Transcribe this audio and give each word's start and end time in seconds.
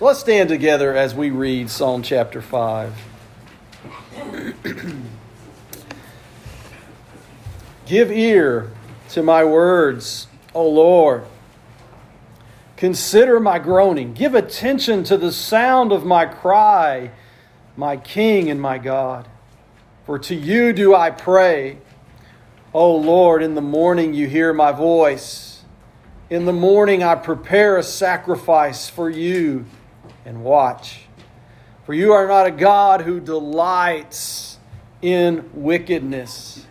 So 0.00 0.06
let's 0.06 0.20
stand 0.20 0.48
together 0.48 0.96
as 0.96 1.14
we 1.14 1.28
read 1.28 1.68
Psalm 1.68 2.02
chapter 2.02 2.40
5. 2.40 2.94
Give 7.84 8.10
ear 8.10 8.72
to 9.10 9.22
my 9.22 9.44
words, 9.44 10.26
O 10.54 10.66
Lord. 10.66 11.24
Consider 12.78 13.40
my 13.40 13.58
groaning. 13.58 14.14
Give 14.14 14.34
attention 14.34 15.04
to 15.04 15.18
the 15.18 15.30
sound 15.30 15.92
of 15.92 16.06
my 16.06 16.24
cry, 16.24 17.10
my 17.76 17.98
King 17.98 18.48
and 18.48 18.58
my 18.58 18.78
God. 18.78 19.28
For 20.06 20.18
to 20.18 20.34
you 20.34 20.72
do 20.72 20.94
I 20.94 21.10
pray. 21.10 21.76
O 22.72 22.96
Lord, 22.96 23.42
in 23.42 23.54
the 23.54 23.60
morning 23.60 24.14
you 24.14 24.26
hear 24.26 24.54
my 24.54 24.72
voice. 24.72 25.62
In 26.30 26.46
the 26.46 26.54
morning 26.54 27.02
I 27.02 27.16
prepare 27.16 27.76
a 27.76 27.82
sacrifice 27.82 28.88
for 28.88 29.10
you 29.10 29.66
and 30.24 30.44
watch. 30.44 31.00
For 31.84 31.94
you 31.94 32.12
are 32.12 32.28
not 32.28 32.46
a 32.46 32.50
God 32.50 33.02
who 33.02 33.20
delights 33.20 34.58
in 35.02 35.50
wickedness. 35.54 36.66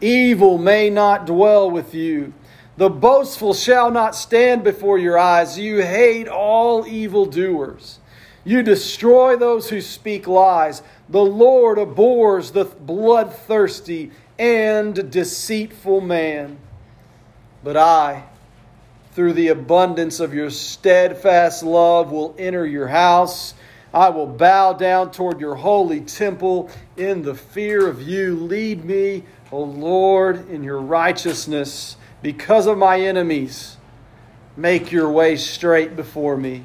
Evil 0.00 0.58
may 0.58 0.90
not 0.90 1.26
dwell 1.26 1.70
with 1.70 1.94
you. 1.94 2.32
The 2.76 2.88
boastful 2.88 3.54
shall 3.54 3.90
not 3.90 4.14
stand 4.14 4.62
before 4.62 4.98
your 4.98 5.18
eyes. 5.18 5.58
You 5.58 5.82
hate 5.82 6.28
all 6.28 6.86
evildoers. 6.86 7.98
You 8.44 8.62
destroy 8.62 9.36
those 9.36 9.68
who 9.68 9.80
speak 9.80 10.26
lies. 10.26 10.82
The 11.08 11.24
Lord 11.24 11.78
abhors 11.78 12.52
the 12.52 12.64
bloodthirsty 12.64 14.12
and 14.38 15.10
deceitful 15.10 16.00
man. 16.00 16.58
But 17.64 17.76
I, 17.76 18.24
through 19.18 19.32
the 19.32 19.48
abundance 19.48 20.20
of 20.20 20.32
your 20.32 20.48
steadfast 20.48 21.64
love, 21.64 22.12
will 22.12 22.36
enter 22.38 22.64
your 22.64 22.86
house. 22.86 23.52
I 23.92 24.10
will 24.10 24.28
bow 24.28 24.74
down 24.74 25.10
toward 25.10 25.40
your 25.40 25.56
holy 25.56 26.02
temple 26.02 26.70
in 26.96 27.22
the 27.22 27.34
fear 27.34 27.88
of 27.88 28.00
you. 28.00 28.36
Lead 28.36 28.84
me, 28.84 29.24
O 29.50 29.60
Lord, 29.60 30.48
in 30.48 30.62
your 30.62 30.80
righteousness 30.80 31.96
because 32.22 32.68
of 32.68 32.78
my 32.78 33.00
enemies. 33.00 33.76
Make 34.56 34.92
your 34.92 35.10
way 35.10 35.34
straight 35.34 35.96
before 35.96 36.36
me. 36.36 36.62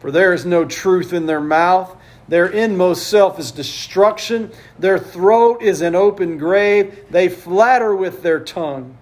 For 0.00 0.10
there 0.10 0.32
is 0.32 0.44
no 0.44 0.64
truth 0.64 1.12
in 1.12 1.26
their 1.26 1.40
mouth. 1.40 1.96
Their 2.26 2.48
inmost 2.48 3.06
self 3.06 3.38
is 3.38 3.52
destruction. 3.52 4.50
Their 4.80 4.98
throat 4.98 5.62
is 5.62 5.80
an 5.80 5.94
open 5.94 6.38
grave. 6.38 7.04
They 7.08 7.28
flatter 7.28 7.94
with 7.94 8.24
their 8.24 8.40
tongue. 8.40 8.98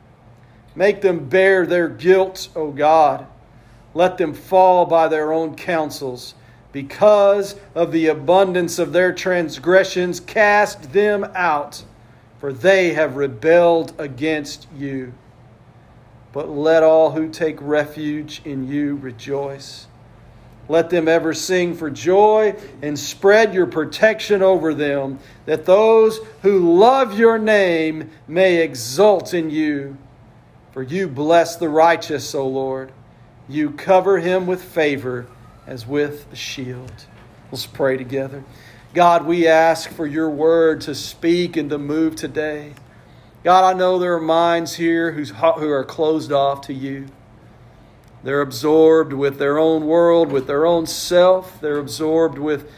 Make 0.74 1.00
them 1.00 1.28
bear 1.28 1.66
their 1.66 1.88
guilt, 1.88 2.48
O 2.54 2.70
God. 2.70 3.26
Let 3.92 4.18
them 4.18 4.34
fall 4.34 4.86
by 4.86 5.08
their 5.08 5.32
own 5.32 5.56
counsels. 5.56 6.34
Because 6.72 7.56
of 7.74 7.90
the 7.90 8.06
abundance 8.06 8.78
of 8.78 8.92
their 8.92 9.12
transgressions, 9.12 10.20
cast 10.20 10.92
them 10.92 11.24
out, 11.34 11.82
for 12.38 12.52
they 12.52 12.94
have 12.94 13.16
rebelled 13.16 13.92
against 13.98 14.68
you. 14.76 15.12
But 16.32 16.48
let 16.48 16.84
all 16.84 17.10
who 17.10 17.28
take 17.28 17.56
refuge 17.60 18.40
in 18.44 18.68
you 18.68 18.94
rejoice. 18.96 19.88
Let 20.68 20.90
them 20.90 21.08
ever 21.08 21.34
sing 21.34 21.74
for 21.74 21.90
joy 21.90 22.54
and 22.80 22.96
spread 22.96 23.52
your 23.52 23.66
protection 23.66 24.40
over 24.40 24.72
them, 24.72 25.18
that 25.46 25.66
those 25.66 26.20
who 26.42 26.78
love 26.78 27.18
your 27.18 27.38
name 27.38 28.10
may 28.28 28.62
exult 28.62 29.34
in 29.34 29.50
you. 29.50 29.96
For 30.72 30.82
you 30.82 31.08
bless 31.08 31.56
the 31.56 31.68
righteous, 31.68 32.34
O 32.34 32.46
Lord. 32.46 32.92
You 33.48 33.70
cover 33.70 34.18
him 34.18 34.46
with 34.46 34.62
favor 34.62 35.26
as 35.66 35.86
with 35.86 36.26
a 36.32 36.36
shield. 36.36 37.06
Let's 37.50 37.66
pray 37.66 37.96
together. 37.96 38.44
God, 38.94 39.26
we 39.26 39.48
ask 39.48 39.90
for 39.90 40.06
your 40.06 40.30
word 40.30 40.82
to 40.82 40.94
speak 40.94 41.56
and 41.56 41.70
to 41.70 41.78
move 41.78 42.16
today. 42.16 42.74
God, 43.42 43.64
I 43.64 43.76
know 43.76 43.98
there 43.98 44.14
are 44.14 44.20
minds 44.20 44.74
here 44.74 45.12
who's, 45.12 45.30
who 45.30 45.70
are 45.70 45.84
closed 45.84 46.30
off 46.30 46.60
to 46.62 46.74
you. 46.74 47.06
They're 48.22 48.40
absorbed 48.42 49.12
with 49.12 49.38
their 49.38 49.58
own 49.58 49.86
world, 49.86 50.30
with 50.30 50.46
their 50.46 50.66
own 50.66 50.86
self. 50.86 51.60
They're 51.60 51.78
absorbed 51.78 52.38
with 52.38 52.70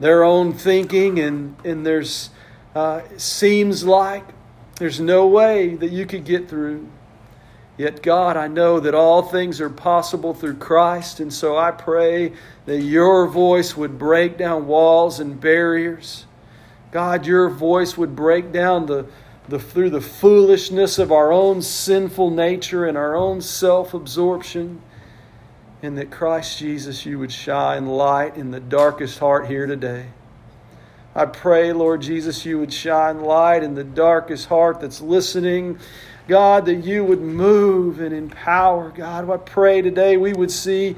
their 0.00 0.24
own 0.24 0.52
thinking, 0.52 1.20
and, 1.20 1.56
and 1.64 1.86
there's 1.86 2.30
uh, 2.74 3.02
seems 3.16 3.84
like 3.84 4.24
there's 4.76 4.98
no 4.98 5.26
way 5.26 5.76
that 5.76 5.92
you 5.92 6.06
could 6.06 6.24
get 6.24 6.48
through. 6.48 6.88
Yet, 7.76 8.02
God, 8.02 8.36
I 8.36 8.46
know 8.46 8.78
that 8.78 8.94
all 8.94 9.22
things 9.22 9.60
are 9.60 9.70
possible 9.70 10.32
through 10.32 10.56
Christ, 10.56 11.18
and 11.18 11.32
so 11.32 11.56
I 11.56 11.72
pray 11.72 12.32
that 12.66 12.80
your 12.80 13.26
voice 13.26 13.76
would 13.76 13.98
break 13.98 14.38
down 14.38 14.66
walls 14.66 15.18
and 15.18 15.40
barriers. 15.40 16.26
God, 16.92 17.26
your 17.26 17.48
voice 17.48 17.98
would 17.98 18.14
break 18.14 18.52
down 18.52 18.86
the 18.86 19.06
the, 19.48 19.58
through 19.58 19.90
the 19.90 20.00
foolishness 20.00 20.98
of 20.98 21.12
our 21.12 21.32
own 21.32 21.60
sinful 21.60 22.30
nature 22.30 22.86
and 22.86 22.96
our 22.96 23.14
own 23.14 23.40
self 23.40 23.94
absorption, 23.94 24.80
and 25.82 25.98
that 25.98 26.10
Christ 26.10 26.58
Jesus, 26.58 27.04
you 27.04 27.18
would 27.18 27.32
shine 27.32 27.86
light 27.86 28.36
in 28.36 28.50
the 28.50 28.60
darkest 28.60 29.18
heart 29.18 29.46
here 29.46 29.66
today. 29.66 30.06
I 31.14 31.26
pray, 31.26 31.72
Lord 31.72 32.02
Jesus, 32.02 32.44
you 32.44 32.58
would 32.58 32.72
shine 32.72 33.20
light 33.20 33.62
in 33.62 33.74
the 33.74 33.84
darkest 33.84 34.48
heart 34.48 34.80
that's 34.80 35.00
listening. 35.00 35.78
God, 36.26 36.66
that 36.66 36.84
you 36.84 37.04
would 37.04 37.20
move 37.20 38.00
and 38.00 38.14
empower. 38.14 38.90
God, 38.90 39.28
I 39.28 39.36
pray 39.36 39.82
today 39.82 40.16
we 40.16 40.32
would 40.32 40.50
see 40.50 40.96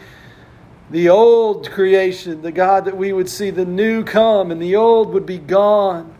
the 0.91 1.09
old 1.09 1.69
creation, 1.71 2.43
the 2.43 2.53
God, 2.53 2.85
that 2.85 2.97
we 2.97 3.13
would 3.13 3.29
see 3.29 3.51
the 3.51 3.65
new 3.65 4.05
come 4.05 4.51
and 4.51 4.63
the 4.63 4.77
old 4.77 5.13
would 5.13 5.27
be 5.27 5.39
gone 5.39 6.15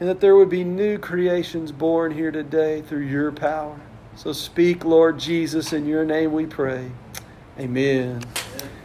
and 0.00 0.08
that 0.08 0.20
there 0.20 0.36
would 0.36 0.50
be 0.50 0.64
new 0.64 0.98
creations 0.98 1.72
born 1.72 2.12
here 2.12 2.30
today 2.30 2.82
through 2.82 3.06
your 3.06 3.32
power. 3.32 3.78
So 4.16 4.32
speak, 4.32 4.84
Lord 4.84 5.18
Jesus, 5.18 5.72
in 5.72 5.86
your 5.86 6.04
name 6.04 6.32
we 6.32 6.46
pray. 6.46 6.90
Amen. 7.58 8.22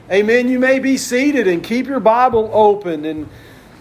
Amen. 0.10 0.50
You 0.50 0.60
may 0.60 0.80
be 0.80 0.98
seated 0.98 1.48
and 1.48 1.64
keep 1.64 1.88
your 1.88 2.00
Bible 2.00 2.50
open 2.54 3.06
and 3.06 3.28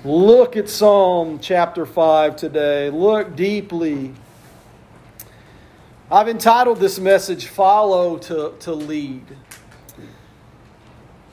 look 0.04 0.56
at 0.56 0.68
Psalm 0.68 1.38
chapter 1.40 1.84
5 1.84 2.36
today. 2.36 2.88
Look 2.88 3.36
deeply. 3.36 4.14
I've 6.12 6.28
entitled 6.28 6.80
this 6.80 6.98
message, 6.98 7.46
Follow 7.46 8.18
to, 8.18 8.54
to 8.60 8.74
Lead. 8.74 9.24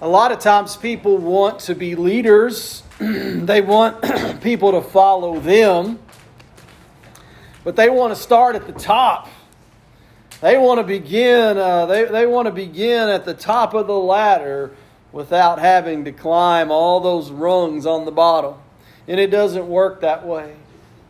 A 0.02 0.08
lot 0.08 0.32
of 0.32 0.38
times 0.38 0.78
people 0.78 1.18
want 1.18 1.62
to 1.62 1.74
be 1.74 1.96
leaders 1.96 2.84
they 3.00 3.62
want 3.62 4.02
people 4.42 4.72
to 4.74 4.82
follow 4.82 5.40
them, 5.40 5.98
but 7.64 7.76
they 7.76 7.90
want 7.90 8.16
to 8.16 8.22
start 8.22 8.56
at 8.56 8.68
the 8.68 8.74
top. 8.74 9.30
They 10.42 10.60
want 10.60 10.80
to 10.80 10.84
begin. 10.84 11.58
Uh, 11.58 11.86
they 11.86 12.06
they 12.06 12.26
want 12.26 12.48
to 12.48 12.52
begin 12.52 13.10
at 13.10 13.26
the 13.26 13.34
top 13.34 13.74
of 13.74 13.88
the 13.88 13.98
ladder 13.98 14.76
without 15.12 15.58
having 15.60 16.06
to 16.06 16.12
climb 16.12 16.72
all 16.72 17.00
those 17.00 17.30
rungs 17.30 17.86
on 17.86 18.06
the 18.06 18.12
bottom, 18.12 18.56
and 19.08 19.20
it 19.20 19.32
doesn't 19.32 19.68
work 19.68 20.02
that 20.02 20.26
way. 20.26 20.56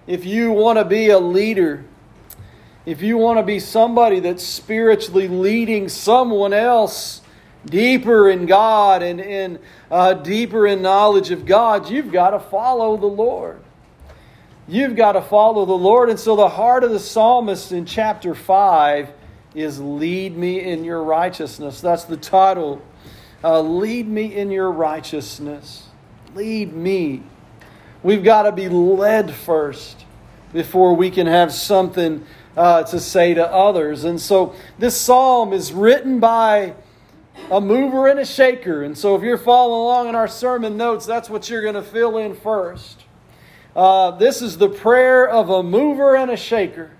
If 0.07 0.25
you 0.25 0.51
want 0.51 0.77
to 0.79 0.85
be 0.85 1.09
a 1.09 1.19
leader, 1.19 1.85
if 2.87 3.01
you 3.01 3.17
want 3.17 3.37
to 3.37 3.43
be 3.43 3.59
somebody 3.59 4.21
that's 4.21 4.45
spiritually 4.45 5.27
leading 5.27 5.89
someone 5.89 6.53
else 6.53 7.19
deeper 7.65 8.29
in 8.29 8.45
God 8.45 9.03
and 9.03 9.19
in 9.19 9.59
uh, 9.91 10.13
deeper 10.13 10.65
in 10.65 10.81
knowledge 10.81 11.29
of 11.31 11.45
God, 11.45 11.89
you've 11.89 12.13
got 12.13 12.29
to 12.29 12.39
follow 12.39 12.95
the 12.95 13.05
Lord. 13.05 13.61
You've 14.69 14.95
got 14.95 15.11
to 15.11 15.21
follow 15.21 15.65
the 15.65 15.73
Lord. 15.73 16.09
And 16.09 16.17
so 16.17 16.37
the 16.37 16.47
heart 16.47 16.85
of 16.85 16.91
the 16.91 16.99
psalmist 16.99 17.73
in 17.73 17.85
chapter 17.85 18.33
5 18.33 19.09
is 19.53 19.81
Lead 19.81 20.38
Me 20.38 20.62
in 20.62 20.85
Your 20.85 21.03
Righteousness. 21.03 21.81
That's 21.81 22.06
the 22.06 22.15
title. 22.15 22.81
Uh, 23.44 23.59
lead 23.59 24.07
me 24.07 24.33
in 24.33 24.50
your 24.50 24.71
righteousness. 24.71 25.89
Lead 26.33 26.71
me. 26.71 27.21
We've 28.01 28.23
got 28.23 28.44
to 28.44 28.53
be 28.53 28.69
led 28.69 29.33
first 29.33 30.06
before 30.53 30.95
we 30.95 31.12
can 31.12 31.27
have 31.27 31.51
something 31.51 32.25
uh, 32.57 32.83
to 32.83 33.00
say 33.00 33.36
to 33.36 33.48
others. 33.50 34.04
And 34.04 34.19
so 34.19 34.56
this 34.80 35.00
psalm 35.00 35.54
is 35.54 35.71
written 35.71 36.19
by 36.19 36.74
a 37.51 37.62
mover 37.62 38.07
and 38.07 38.19
a 38.19 38.25
shaker. 38.25 38.83
And 38.83 38.98
so 38.98 39.15
if 39.15 39.21
you're 39.21 39.38
following 39.38 39.81
along 39.81 40.09
in 40.09 40.15
our 40.15 40.27
sermon 40.27 40.75
notes, 40.75 41.06
that's 41.06 41.30
what 41.30 41.50
you're 41.50 41.62
going 41.62 41.75
to 41.75 41.83
fill 41.83 42.18
in 42.18 42.36
first. 42.36 43.04
Uh, 43.75 44.12
this 44.12 44.42
is 44.42 44.57
the 44.57 44.69
prayer 44.69 45.30
of 45.30 45.51
a 45.51 45.62
mover 45.62 46.15
and 46.15 46.31
a 46.31 46.38
shaker. 46.38 46.92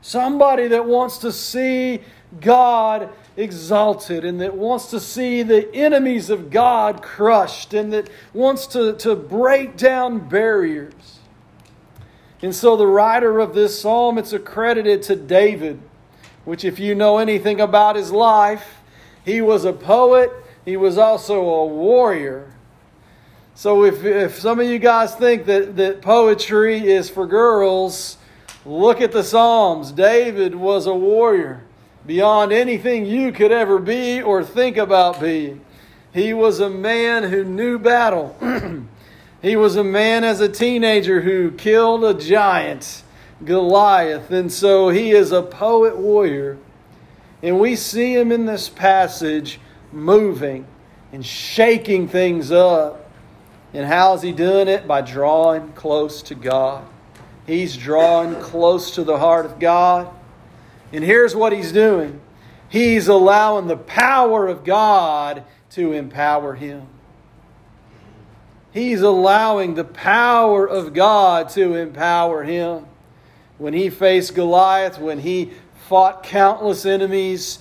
Somebody 0.00 0.68
that 0.68 0.86
wants 0.86 1.18
to 1.18 1.32
see 1.32 2.00
God 2.40 3.10
exalted 3.36 4.24
and 4.24 4.40
that 4.40 4.56
wants 4.56 4.90
to 4.90 5.00
see 5.00 5.42
the 5.42 5.72
enemies 5.74 6.30
of 6.30 6.50
God 6.50 7.02
crushed 7.02 7.74
and 7.74 7.92
that 7.92 8.08
wants 8.32 8.66
to, 8.68 8.94
to 8.94 9.16
break 9.16 9.76
down 9.76 10.28
barriers. 10.28 11.18
And 12.42 12.54
so 12.54 12.76
the 12.76 12.86
writer 12.86 13.38
of 13.38 13.54
this 13.54 13.80
psalm, 13.80 14.18
it's 14.18 14.32
accredited 14.32 15.02
to 15.04 15.16
David, 15.16 15.80
which 16.44 16.64
if 16.64 16.78
you 16.78 16.94
know 16.94 17.18
anything 17.18 17.60
about 17.60 17.96
his 17.96 18.10
life, 18.10 18.78
he 19.24 19.40
was 19.40 19.64
a 19.64 19.72
poet 19.72 20.32
he 20.64 20.76
was 20.76 20.96
also 20.96 21.40
a 21.40 21.66
warrior. 21.66 22.52
So 23.54 23.84
if, 23.84 24.04
if 24.04 24.38
some 24.38 24.60
of 24.60 24.66
you 24.66 24.78
guys 24.78 25.14
think 25.14 25.46
that, 25.46 25.76
that 25.76 26.02
poetry 26.02 26.86
is 26.86 27.10
for 27.10 27.26
girls, 27.26 28.16
look 28.64 29.00
at 29.00 29.12
the 29.12 29.24
Psalms. 29.24 29.92
David 29.92 30.54
was 30.54 30.86
a 30.86 30.94
warrior 30.94 31.64
beyond 32.06 32.52
anything 32.52 33.06
you 33.06 33.32
could 33.32 33.52
ever 33.52 33.78
be 33.78 34.22
or 34.22 34.44
think 34.44 34.76
about 34.76 35.20
being. 35.20 35.64
He 36.14 36.32
was 36.32 36.60
a 36.60 36.70
man 36.70 37.24
who 37.24 37.44
knew 37.44 37.78
battle. 37.78 38.36
he 39.42 39.56
was 39.56 39.76
a 39.76 39.84
man 39.84 40.24
as 40.24 40.40
a 40.40 40.48
teenager 40.48 41.20
who 41.20 41.50
killed 41.50 42.04
a 42.04 42.14
giant, 42.14 43.02
Goliath. 43.44 44.30
And 44.30 44.50
so 44.50 44.88
he 44.88 45.10
is 45.10 45.32
a 45.32 45.42
poet 45.42 45.96
warrior. 45.96 46.58
And 47.42 47.58
we 47.58 47.76
see 47.76 48.14
him 48.14 48.30
in 48.30 48.46
this 48.46 48.68
passage 48.68 49.58
moving 49.92 50.64
and 51.12 51.26
shaking 51.26 52.08
things 52.08 52.50
up 52.52 53.02
and 53.74 53.86
how's 53.86 54.22
he 54.22 54.32
doing 54.32 54.68
it? 54.68 54.86
By 54.86 55.00
drawing 55.00 55.72
close 55.72 56.22
to 56.24 56.34
God. 56.34 56.84
He's 57.46 57.76
drawing 57.76 58.34
close 58.40 58.94
to 58.94 59.04
the 59.04 59.18
heart 59.18 59.46
of 59.46 59.58
God. 59.58 60.08
And 60.92 61.02
here's 61.02 61.34
what 61.34 61.52
he's 61.52 61.72
doing 61.72 62.20
he's 62.68 63.08
allowing 63.08 63.66
the 63.66 63.76
power 63.76 64.48
of 64.48 64.64
God 64.64 65.44
to 65.70 65.92
empower 65.92 66.54
him. 66.54 66.86
He's 68.72 69.02
allowing 69.02 69.74
the 69.74 69.84
power 69.84 70.66
of 70.66 70.94
God 70.94 71.50
to 71.50 71.74
empower 71.74 72.42
him. 72.42 72.86
When 73.58 73.74
he 73.74 73.90
faced 73.90 74.34
Goliath, 74.34 74.98
when 74.98 75.20
he 75.20 75.52
fought 75.88 76.22
countless 76.22 76.86
enemies 76.86 77.58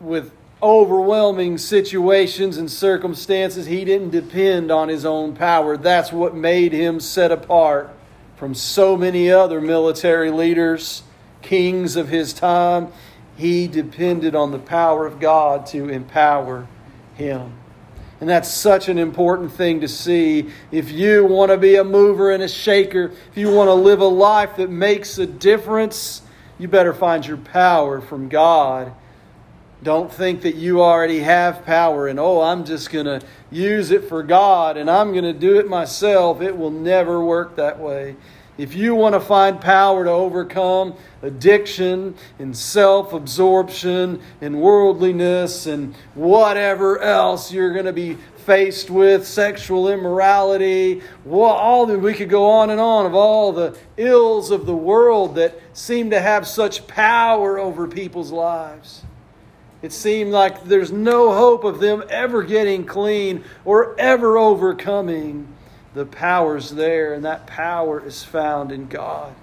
with 0.00 0.32
overwhelming 0.62 1.58
situations 1.58 2.56
and 2.56 2.70
circumstances, 2.70 3.66
he 3.66 3.84
didn't 3.84 4.10
depend 4.10 4.70
on 4.70 4.88
his 4.88 5.04
own 5.04 5.34
power. 5.34 5.76
That's 5.76 6.12
what 6.12 6.34
made 6.34 6.72
him 6.72 6.98
set 6.98 7.30
apart 7.30 7.90
from 8.36 8.54
so 8.54 8.96
many 8.96 9.30
other 9.30 9.60
military 9.60 10.30
leaders, 10.30 11.02
kings 11.42 11.96
of 11.96 12.08
his 12.08 12.32
time. 12.32 12.88
He 13.36 13.68
depended 13.68 14.34
on 14.34 14.50
the 14.50 14.58
power 14.58 15.06
of 15.06 15.20
God 15.20 15.66
to 15.66 15.90
empower 15.90 16.66
him. 17.14 17.59
And 18.20 18.28
that's 18.28 18.52
such 18.52 18.88
an 18.88 18.98
important 18.98 19.52
thing 19.52 19.80
to 19.80 19.88
see. 19.88 20.50
If 20.70 20.90
you 20.90 21.24
want 21.24 21.50
to 21.50 21.56
be 21.56 21.76
a 21.76 21.84
mover 21.84 22.30
and 22.32 22.42
a 22.42 22.48
shaker, 22.48 23.12
if 23.30 23.36
you 23.36 23.50
want 23.50 23.68
to 23.68 23.74
live 23.74 24.00
a 24.00 24.06
life 24.06 24.56
that 24.56 24.68
makes 24.68 25.16
a 25.18 25.26
difference, 25.26 26.22
you 26.58 26.68
better 26.68 26.92
find 26.92 27.26
your 27.26 27.38
power 27.38 28.00
from 28.00 28.28
God 28.28 28.92
don't 29.82 30.12
think 30.12 30.42
that 30.42 30.56
you 30.56 30.82
already 30.82 31.20
have 31.20 31.64
power 31.64 32.06
and, 32.06 32.20
oh, 32.20 32.40
I'm 32.42 32.64
just 32.64 32.90
going 32.90 33.06
to 33.06 33.22
use 33.50 33.90
it 33.90 34.04
for 34.04 34.22
God 34.22 34.76
and 34.76 34.90
I'm 34.90 35.12
going 35.12 35.24
to 35.24 35.32
do 35.32 35.58
it 35.58 35.68
myself. 35.68 36.42
It 36.42 36.56
will 36.56 36.70
never 36.70 37.24
work 37.24 37.56
that 37.56 37.78
way. 37.78 38.16
If 38.60 38.74
you 38.74 38.94
want 38.94 39.14
to 39.14 39.20
find 39.20 39.58
power 39.58 40.04
to 40.04 40.10
overcome 40.10 40.94
addiction 41.22 42.14
and 42.38 42.54
self 42.54 43.14
absorption 43.14 44.20
and 44.42 44.60
worldliness 44.60 45.64
and 45.64 45.94
whatever 46.14 46.98
else 46.98 47.50
you're 47.50 47.72
going 47.72 47.86
to 47.86 47.94
be 47.94 48.18
faced 48.44 48.90
with, 48.90 49.26
sexual 49.26 49.88
immorality, 49.88 51.00
all 51.26 51.86
that 51.86 52.00
we 52.00 52.12
could 52.12 52.28
go 52.28 52.50
on 52.50 52.68
and 52.68 52.78
on 52.78 53.06
of 53.06 53.14
all 53.14 53.50
the 53.50 53.78
ills 53.96 54.50
of 54.50 54.66
the 54.66 54.76
world 54.76 55.36
that 55.36 55.58
seem 55.72 56.10
to 56.10 56.20
have 56.20 56.46
such 56.46 56.86
power 56.86 57.58
over 57.58 57.88
people's 57.88 58.30
lives. 58.30 59.04
It 59.80 59.94
seemed 59.94 60.32
like 60.32 60.64
there's 60.64 60.92
no 60.92 61.32
hope 61.32 61.64
of 61.64 61.80
them 61.80 62.04
ever 62.10 62.42
getting 62.42 62.84
clean 62.84 63.42
or 63.64 63.98
ever 63.98 64.36
overcoming. 64.36 65.48
The 65.94 66.06
power's 66.06 66.70
there, 66.70 67.14
and 67.14 67.24
that 67.24 67.46
power 67.46 68.04
is 68.04 68.22
found 68.22 68.70
in 68.70 68.86
God. 68.86 69.34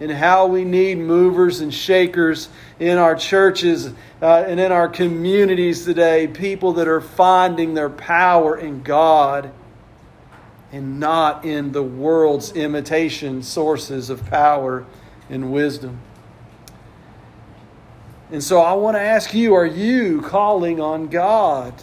And 0.00 0.10
how 0.10 0.46
we 0.46 0.64
need 0.64 0.98
movers 0.98 1.60
and 1.60 1.72
shakers 1.72 2.48
in 2.80 2.98
our 2.98 3.14
churches 3.14 3.92
uh, 4.20 4.44
and 4.46 4.58
in 4.58 4.72
our 4.72 4.88
communities 4.88 5.84
today. 5.84 6.26
People 6.26 6.72
that 6.74 6.88
are 6.88 7.00
finding 7.00 7.74
their 7.74 7.90
power 7.90 8.56
in 8.56 8.82
God 8.82 9.52
and 10.72 10.98
not 10.98 11.44
in 11.44 11.72
the 11.72 11.82
world's 11.82 12.52
imitation 12.52 13.42
sources 13.42 14.08
of 14.08 14.24
power 14.26 14.86
and 15.28 15.52
wisdom. 15.52 15.98
And 18.32 18.42
so 18.42 18.60
I 18.60 18.72
want 18.72 18.96
to 18.96 19.00
ask 19.00 19.34
you 19.34 19.54
are 19.54 19.66
you 19.66 20.22
calling 20.22 20.80
on 20.80 21.08
God 21.08 21.74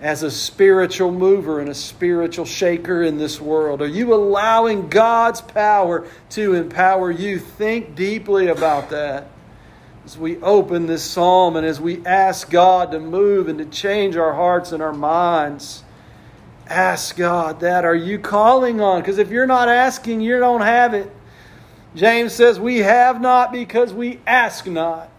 as 0.00 0.22
a 0.22 0.30
spiritual 0.30 1.10
mover 1.10 1.60
and 1.60 1.68
a 1.68 1.74
spiritual 1.74 2.44
shaker 2.44 3.02
in 3.02 3.18
this 3.18 3.40
world? 3.40 3.80
Are 3.80 3.86
you 3.86 4.14
allowing 4.14 4.88
God's 4.88 5.40
power 5.40 6.06
to 6.30 6.54
empower 6.54 7.10
you? 7.10 7.38
Think 7.38 7.94
deeply 7.94 8.48
about 8.48 8.90
that. 8.90 9.28
As 10.04 10.16
we 10.16 10.36
open 10.38 10.86
this 10.86 11.02
psalm 11.02 11.56
and 11.56 11.66
as 11.66 11.80
we 11.80 12.04
ask 12.06 12.50
God 12.50 12.92
to 12.92 13.00
move 13.00 13.48
and 13.48 13.58
to 13.58 13.64
change 13.64 14.16
our 14.16 14.34
hearts 14.34 14.70
and 14.72 14.82
our 14.82 14.92
minds, 14.92 15.82
ask 16.68 17.16
God 17.16 17.60
that. 17.60 17.84
Are 17.84 17.94
you 17.94 18.18
calling 18.18 18.80
on? 18.80 19.00
Because 19.00 19.18
if 19.18 19.30
you're 19.30 19.46
not 19.46 19.68
asking, 19.68 20.20
you 20.20 20.38
don't 20.38 20.60
have 20.60 20.94
it. 20.94 21.10
James 21.96 22.34
says, 22.34 22.60
We 22.60 22.78
have 22.78 23.20
not 23.20 23.50
because 23.50 23.92
we 23.92 24.20
ask 24.26 24.66
not. 24.66 25.10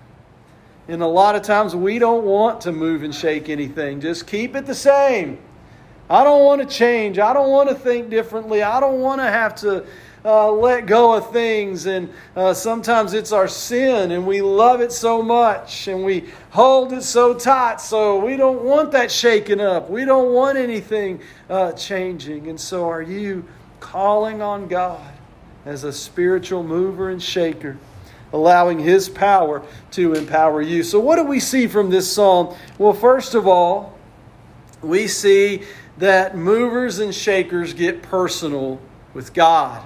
And 0.88 1.02
a 1.02 1.08
lot 1.08 1.36
of 1.36 1.42
times 1.42 1.76
we 1.76 2.00
don't 2.00 2.24
want 2.26 2.62
to 2.62 2.72
move 2.72 3.04
and 3.04 3.14
shake 3.14 3.50
anything. 3.50 4.00
Just 4.00 4.28
keep 4.28 4.56
it 4.56 4.66
the 4.66 4.76
same. 4.76 5.38
I 6.10 6.24
don't 6.24 6.46
want 6.46 6.62
to 6.62 6.68
change. 6.68 7.20
I 7.20 7.34
don't 7.34 7.50
want 7.50 7.70
to 7.70 7.76
think 7.76 8.10
differently. 8.10 8.64
I 8.64 8.80
don't 8.80 9.02
want 9.02 9.20
to 9.20 9.26
have 9.26 9.56
to 9.56 9.86
uh, 10.24 10.50
let 10.52 10.86
go 10.86 11.14
of 11.14 11.32
things. 11.32 11.86
And 11.86 12.10
uh, 12.36 12.54
sometimes 12.54 13.14
it's 13.14 13.34
our 13.34 13.50
sin, 13.50 14.12
and 14.12 14.26
we 14.26 14.42
love 14.42 14.80
it 14.80 14.94
so 14.94 15.22
much, 15.22 15.90
and 15.90 16.06
we 16.06 16.30
hold 16.52 16.94
it 16.94 17.04
so 17.04 17.34
tight. 17.34 17.82
So 17.82 18.24
we 18.24 18.38
don't 18.38 18.64
want 18.64 18.92
that 18.94 19.12
shaken 19.12 19.60
up. 19.60 19.90
We 19.90 20.06
don't 20.06 20.34
want 20.34 20.58
anything 20.58 21.20
uh, 21.50 21.74
changing. 21.74 22.48
And 22.48 22.60
so, 22.60 22.88
are 22.88 23.02
you 23.02 23.44
calling 23.82 24.42
on 24.42 24.70
God? 24.70 25.14
as 25.68 25.84
a 25.84 25.92
spiritual 25.92 26.64
mover 26.64 27.10
and 27.10 27.22
shaker, 27.22 27.78
allowing 28.34 28.80
His 28.80 29.10
power 29.10 29.64
to 29.92 30.14
empower 30.14 30.62
you. 30.62 30.84
So, 30.84 31.00
what 31.00 31.16
do 31.16 31.24
we 31.24 31.40
see 31.40 31.68
from 31.68 31.90
this 31.90 32.12
psalm? 32.12 32.56
Well, 32.78 32.94
first 32.94 33.36
of 33.36 33.48
all, 33.48 33.98
we 34.82 35.08
see 35.08 35.64
that 35.98 36.38
movers 36.38 37.00
and 37.00 37.14
shakers 37.14 37.74
get 37.74 38.04
personal 38.04 38.80
with 39.14 39.34
God. 39.34 39.84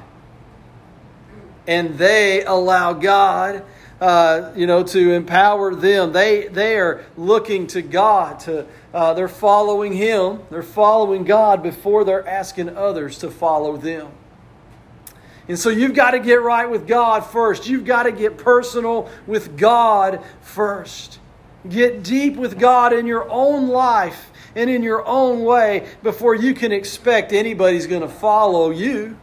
And 1.68 1.98
they 1.98 2.44
allow 2.44 2.94
God, 2.94 3.64
uh, 4.02 4.52
you 4.56 4.68
know, 4.68 4.84
to 4.84 5.14
empower 5.14 5.74
them. 5.74 6.12
They, 6.12 6.48
they 6.48 6.78
are 6.78 7.06
looking 7.16 7.68
to 7.68 7.82
God. 7.82 8.40
To, 8.42 8.66
uh, 8.94 9.14
they're 9.14 9.28
following 9.28 9.94
Him. 9.94 10.42
They're 10.50 10.64
following 10.64 11.24
God 11.24 11.64
before 11.64 12.04
they're 12.04 12.28
asking 12.28 12.76
others 12.76 13.20
to 13.20 13.32
follow 13.32 13.78
them. 13.78 14.12
And 15.52 15.60
so 15.60 15.68
you've 15.68 15.94
got 15.94 16.12
to 16.12 16.20
get 16.20 16.42
right 16.42 16.70
with 16.70 16.88
God 16.88 17.26
first. 17.26 17.68
You've 17.68 17.84
got 17.84 18.04
to 18.04 18.14
get 18.14 18.38
personal 18.38 19.10
with 19.28 19.58
God 19.58 20.24
first. 20.40 21.20
Get 21.68 22.04
deep 22.04 22.38
with 22.38 22.58
God 22.58 22.94
in 22.94 23.06
your 23.06 23.30
own 23.30 23.68
life 23.68 24.32
and 24.56 24.70
in 24.70 24.82
your 24.82 25.06
own 25.06 25.44
way 25.44 25.90
before 26.04 26.36
you 26.36 26.54
can 26.54 26.72
expect 26.72 27.34
anybody's 27.34 27.86
going 27.86 28.02
to 28.02 28.08
follow 28.08 28.70
you. 28.70 29.20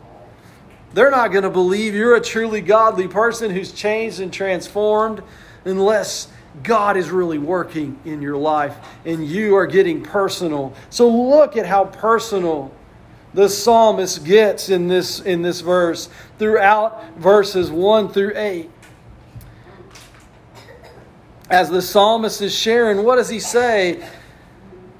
They're 0.92 1.10
not 1.10 1.32
going 1.32 1.44
to 1.44 1.50
believe 1.50 1.94
you're 1.94 2.16
a 2.16 2.20
truly 2.20 2.60
godly 2.60 3.08
person 3.08 3.50
who's 3.50 3.72
changed 3.72 4.20
and 4.20 4.30
transformed 4.30 5.22
unless 5.64 6.28
God 6.62 6.98
is 6.98 7.08
really 7.08 7.38
working 7.38 7.98
in 8.04 8.20
your 8.20 8.36
life 8.36 8.76
and 9.06 9.26
you 9.26 9.56
are 9.56 9.66
getting 9.66 10.02
personal. 10.02 10.74
So 10.90 11.08
look 11.08 11.56
at 11.56 11.64
how 11.64 11.86
personal 11.86 12.70
the 13.34 13.48
psalmist 13.48 14.24
gets 14.24 14.68
in 14.68 14.88
this, 14.88 15.20
in 15.20 15.42
this 15.42 15.60
verse 15.60 16.08
throughout 16.38 17.16
verses 17.16 17.70
1 17.70 18.08
through 18.10 18.32
8. 18.34 18.70
As 21.50 21.70
the 21.70 21.82
psalmist 21.82 22.42
is 22.42 22.56
sharing, 22.56 23.04
what 23.04 23.16
does 23.16 23.28
he 23.28 23.40
say? 23.40 24.06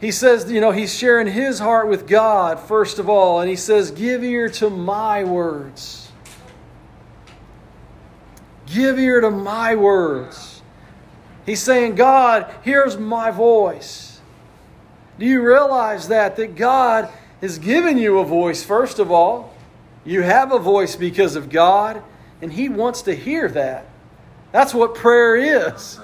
He 0.01 0.13
says, 0.13 0.51
you 0.51 0.61
know, 0.61 0.71
he's 0.71 0.95
sharing 0.95 1.27
his 1.27 1.59
heart 1.59 1.89
with 1.89 2.07
God, 2.07 2.61
first 2.61 2.99
of 2.99 3.09
all, 3.09 3.41
and 3.41 3.51
he 3.51 3.57
says, 3.57 3.91
Give 3.91 4.23
ear 4.23 4.49
to 4.51 4.71
my 4.71 5.25
words. 5.25 6.11
Give 8.67 8.99
ear 8.99 9.21
to 9.21 9.31
my 9.31 9.75
words. 9.75 10.63
He's 11.45 11.63
saying, 11.63 11.95
God, 11.95 12.55
here's 12.63 12.97
my 12.97 13.31
voice. 13.31 14.21
Do 15.19 15.27
you 15.27 15.43
realize 15.43 16.09
that? 16.09 16.37
That 16.37 16.55
God 16.55 17.11
has 17.41 17.59
given 17.59 17.99
you 17.99 18.19
a 18.19 18.25
voice, 18.25 18.65
first 18.65 18.99
of 18.99 19.11
all. 19.11 19.55
You 20.05 20.23
have 20.23 20.53
a 20.53 20.59
voice 20.59 20.97
because 20.97 21.37
of 21.37 21.51
God, 21.51 22.03
and 22.41 22.53
He 22.53 22.69
wants 22.69 23.03
to 23.03 23.15
hear 23.15 23.49
that. 23.49 23.87
That's 24.53 24.73
what 24.73 24.95
prayer 24.95 25.37
is. 25.37 26.01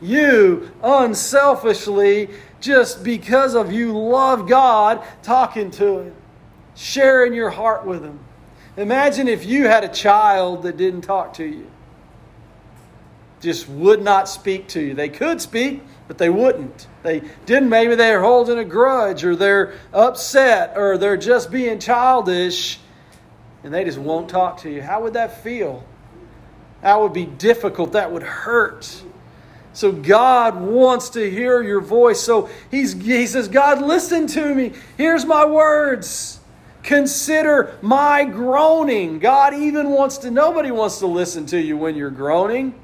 you 0.00 0.70
unselfishly, 0.82 2.30
just 2.60 3.04
because 3.04 3.54
of 3.54 3.72
you 3.72 3.96
love 3.96 4.48
God, 4.48 5.04
talking 5.22 5.70
to 5.72 6.00
Him, 6.00 6.14
sharing 6.74 7.34
your 7.34 7.50
heart 7.50 7.84
with 7.84 8.02
Him. 8.02 8.20
Imagine 8.76 9.28
if 9.28 9.44
you 9.44 9.66
had 9.66 9.84
a 9.84 9.88
child 9.88 10.62
that 10.62 10.76
didn't 10.76 11.02
talk 11.02 11.34
to 11.34 11.44
you, 11.44 11.70
just 13.40 13.68
would 13.68 14.02
not 14.02 14.28
speak 14.28 14.68
to 14.68 14.80
you. 14.80 14.94
They 14.94 15.08
could 15.08 15.40
speak, 15.40 15.82
but 16.08 16.18
they 16.18 16.30
wouldn't. 16.30 16.86
They 17.02 17.22
didn't. 17.46 17.68
Maybe 17.68 17.94
they're 17.94 18.22
holding 18.22 18.58
a 18.58 18.64
grudge, 18.64 19.24
or 19.24 19.36
they're 19.36 19.74
upset, 19.92 20.74
or 20.76 20.98
they're 20.98 21.16
just 21.16 21.50
being 21.50 21.78
childish, 21.78 22.78
and 23.64 23.72
they 23.72 23.84
just 23.84 23.98
won't 23.98 24.28
talk 24.28 24.58
to 24.62 24.70
you. 24.70 24.82
How 24.82 25.02
would 25.02 25.14
that 25.14 25.42
feel? 25.42 25.84
That 26.82 27.00
would 27.00 27.12
be 27.12 27.26
difficult. 27.26 27.92
That 27.92 28.12
would 28.12 28.24
hurt. 28.24 29.02
So 29.72 29.90
God 29.90 30.60
wants 30.60 31.10
to 31.10 31.30
hear 31.30 31.62
your 31.62 31.80
voice. 31.80 32.20
So 32.20 32.50
he's, 32.70 32.92
he 32.92 33.26
says, 33.26 33.48
God, 33.48 33.80
listen 33.80 34.26
to 34.28 34.54
me. 34.54 34.72
Here's 34.98 35.24
my 35.24 35.46
words. 35.46 36.40
Consider 36.82 37.78
my 37.80 38.24
groaning. 38.24 39.18
God 39.18 39.54
even 39.54 39.90
wants 39.90 40.18
to, 40.18 40.30
nobody 40.30 40.70
wants 40.70 40.98
to 40.98 41.06
listen 41.06 41.46
to 41.46 41.60
you 41.60 41.76
when 41.76 41.94
you're 41.94 42.10
groaning. 42.10 42.74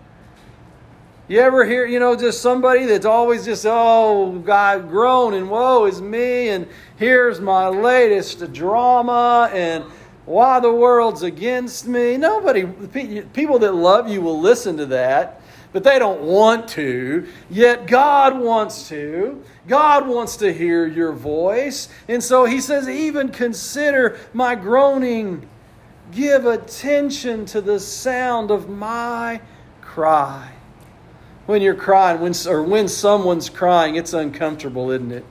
You 1.29 1.41
ever 1.41 1.67
hear, 1.67 1.85
you 1.85 1.99
know, 1.99 2.17
just 2.17 2.41
somebody 2.41 2.87
that's 2.87 3.05
always 3.05 3.45
just, 3.45 3.67
oh, 3.69 4.33
God, 4.45 4.89
groaning, 4.89 5.51
woe 5.51 5.85
is 5.85 6.01
me, 6.01 6.49
and 6.49 6.67
here's 6.97 7.39
my 7.39 7.69
latest 7.69 8.51
drama, 8.55 9.51
and 9.53 9.85
why 10.25 10.59
the 10.59 10.73
world's 10.73 11.23
against 11.23 11.87
me. 11.87 12.17
Nobody, 12.17 12.67
people 13.35 13.59
that 13.59 13.75
love 13.75 14.09
you 14.09 14.23
will 14.23 14.41
listen 14.41 14.79
to 14.79 14.87
that 14.87 15.43
but 15.73 15.85
they 15.85 15.99
don't 15.99 16.23
want 16.23 16.69
to. 16.69 17.29
Yet 17.51 17.87
God 17.87 18.39
wants 18.39 18.89
to. 18.89 19.43
God 19.67 20.09
wants 20.09 20.37
to 20.39 20.53
hear 20.53 20.87
your 20.87 21.13
voice. 21.13 21.89
And 22.09 22.25
so 22.25 22.47
he 22.47 22.61
says, 22.61 22.89
even 22.89 23.29
consider 23.29 24.19
my 24.33 24.55
groaning. 24.55 25.49
Give 26.11 26.47
attention 26.47 27.45
to 27.47 27.61
the 27.61 27.79
sound 27.79 28.51
of 28.51 28.69
my 28.69 29.43
cry. 29.83 30.53
When 31.49 31.63
you're 31.63 31.75
crying, 31.75 32.21
when, 32.21 32.35
or 32.47 32.63
when 32.63 32.89
someone's 32.89 33.49
crying, 33.49 33.97
it's 33.97 34.13
uncomfortable, 34.13 34.91
isn't 34.91 35.11
it? 35.11 35.25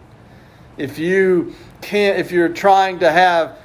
If 0.76 0.98
you 0.98 1.54
can't, 1.82 2.18
if 2.18 2.32
you're 2.32 2.50
trying 2.50 2.98
to 3.02 3.12
have 3.12 3.60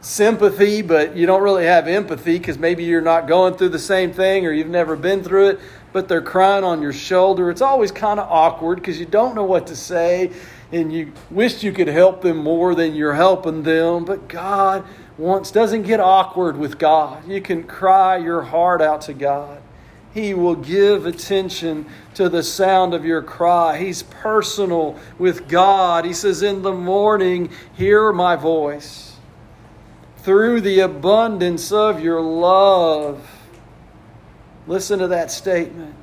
sympathy, 0.00 0.80
but 0.80 1.16
you 1.16 1.26
don't 1.26 1.42
really 1.42 1.64
have 1.64 1.88
empathy 1.88 2.38
because 2.38 2.56
maybe 2.56 2.84
you're 2.84 3.00
not 3.00 3.26
going 3.26 3.54
through 3.54 3.70
the 3.70 3.80
same 3.80 4.12
thing 4.12 4.46
or 4.46 4.52
you've 4.52 4.68
never 4.68 4.94
been 4.94 5.24
through 5.24 5.48
it, 5.48 5.60
but 5.92 6.06
they're 6.06 6.22
crying 6.22 6.62
on 6.62 6.80
your 6.80 6.92
shoulder. 6.92 7.50
It's 7.50 7.62
always 7.62 7.90
kind 7.90 8.20
of 8.20 8.30
awkward 8.30 8.76
because 8.76 9.00
you 9.00 9.06
don't 9.06 9.34
know 9.34 9.42
what 9.42 9.66
to 9.66 9.74
say 9.74 10.30
and 10.70 10.92
you 10.92 11.12
wish 11.32 11.64
you 11.64 11.72
could 11.72 11.88
help 11.88 12.22
them 12.22 12.36
more 12.36 12.76
than 12.76 12.94
you're 12.94 13.14
helping 13.14 13.64
them. 13.64 14.04
But 14.04 14.28
God 14.28 14.84
wants, 15.16 15.50
doesn't 15.50 15.82
get 15.82 15.98
awkward 15.98 16.58
with 16.58 16.78
God. 16.78 17.28
You 17.28 17.40
can 17.40 17.64
cry 17.64 18.18
your 18.18 18.42
heart 18.42 18.80
out 18.80 19.00
to 19.00 19.14
God. 19.14 19.62
He 20.14 20.34
will 20.34 20.56
give 20.56 21.06
attention 21.06 21.86
to 22.14 22.28
the 22.28 22.42
sound 22.42 22.94
of 22.94 23.04
your 23.04 23.22
cry. 23.22 23.78
He's 23.78 24.02
personal 24.02 24.98
with 25.18 25.48
God. 25.48 26.04
He 26.04 26.12
says, 26.12 26.42
In 26.42 26.62
the 26.62 26.72
morning, 26.72 27.50
hear 27.74 28.12
my 28.12 28.36
voice. 28.36 29.16
Through 30.18 30.62
the 30.62 30.80
abundance 30.80 31.70
of 31.72 32.00
your 32.00 32.20
love, 32.20 33.38
Listen 34.68 34.98
to 34.98 35.08
that 35.08 35.32
statement. 35.32 35.94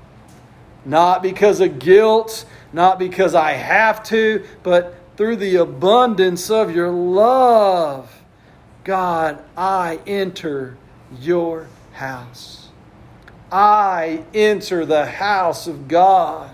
Not 0.83 1.21
because 1.21 1.61
of 1.61 1.79
guilt, 1.79 2.45
not 2.73 2.97
because 2.97 3.35
I 3.35 3.53
have 3.53 4.03
to, 4.05 4.43
but 4.63 4.95
through 5.15 5.37
the 5.37 5.57
abundance 5.57 6.49
of 6.49 6.75
your 6.75 6.89
love. 6.89 8.11
God, 8.83 9.43
I 9.55 9.99
enter 10.07 10.77
your 11.19 11.67
house. 11.93 12.64
I 13.55 14.25
enter 14.33 14.85
the 14.85 15.05
house 15.05 15.65
of 15.65 15.87
God. 15.87 16.51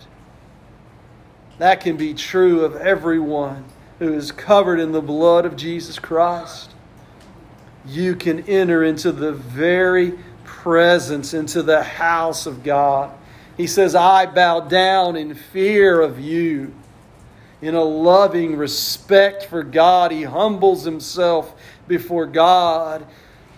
That 1.57 1.81
can 1.81 1.97
be 1.97 2.13
true 2.13 2.63
of 2.63 2.75
everyone 2.75 3.65
who 3.97 4.13
is 4.13 4.31
covered 4.31 4.79
in 4.79 4.91
the 4.91 5.01
blood 5.01 5.47
of 5.47 5.55
Jesus 5.55 5.97
Christ. 5.97 6.69
You 7.87 8.15
can 8.15 8.41
enter 8.41 8.83
into 8.83 9.11
the 9.11 9.31
very 9.31 10.13
presence, 10.43 11.33
into 11.33 11.63
the 11.63 11.81
house 11.81 12.45
of 12.45 12.61
God. 12.61 13.11
He 13.57 13.65
says, 13.65 13.95
I 13.95 14.27
bow 14.27 14.59
down 14.59 15.15
in 15.15 15.33
fear 15.33 16.01
of 16.01 16.19
you. 16.19 16.71
In 17.63 17.73
a 17.73 17.83
loving 17.83 18.57
respect 18.57 19.45
for 19.45 19.63
God, 19.63 20.11
he 20.11 20.21
humbles 20.21 20.83
himself 20.83 21.55
before 21.87 22.27
God. 22.27 23.07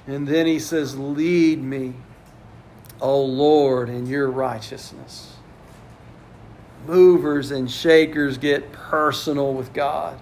And 0.07 0.25
then 0.25 0.45
he 0.45 0.59
says, 0.59 0.97
Lead 0.97 1.62
me, 1.62 1.95
O 3.03 3.22
Lord, 3.22 3.89
in 3.89 4.07
your 4.07 4.31
righteousness. 4.31 5.36
Movers 6.88 7.51
and 7.51 7.69
shakers 7.69 8.38
get 8.38 8.72
personal 8.72 9.53
with 9.53 9.74
God. 9.74 10.17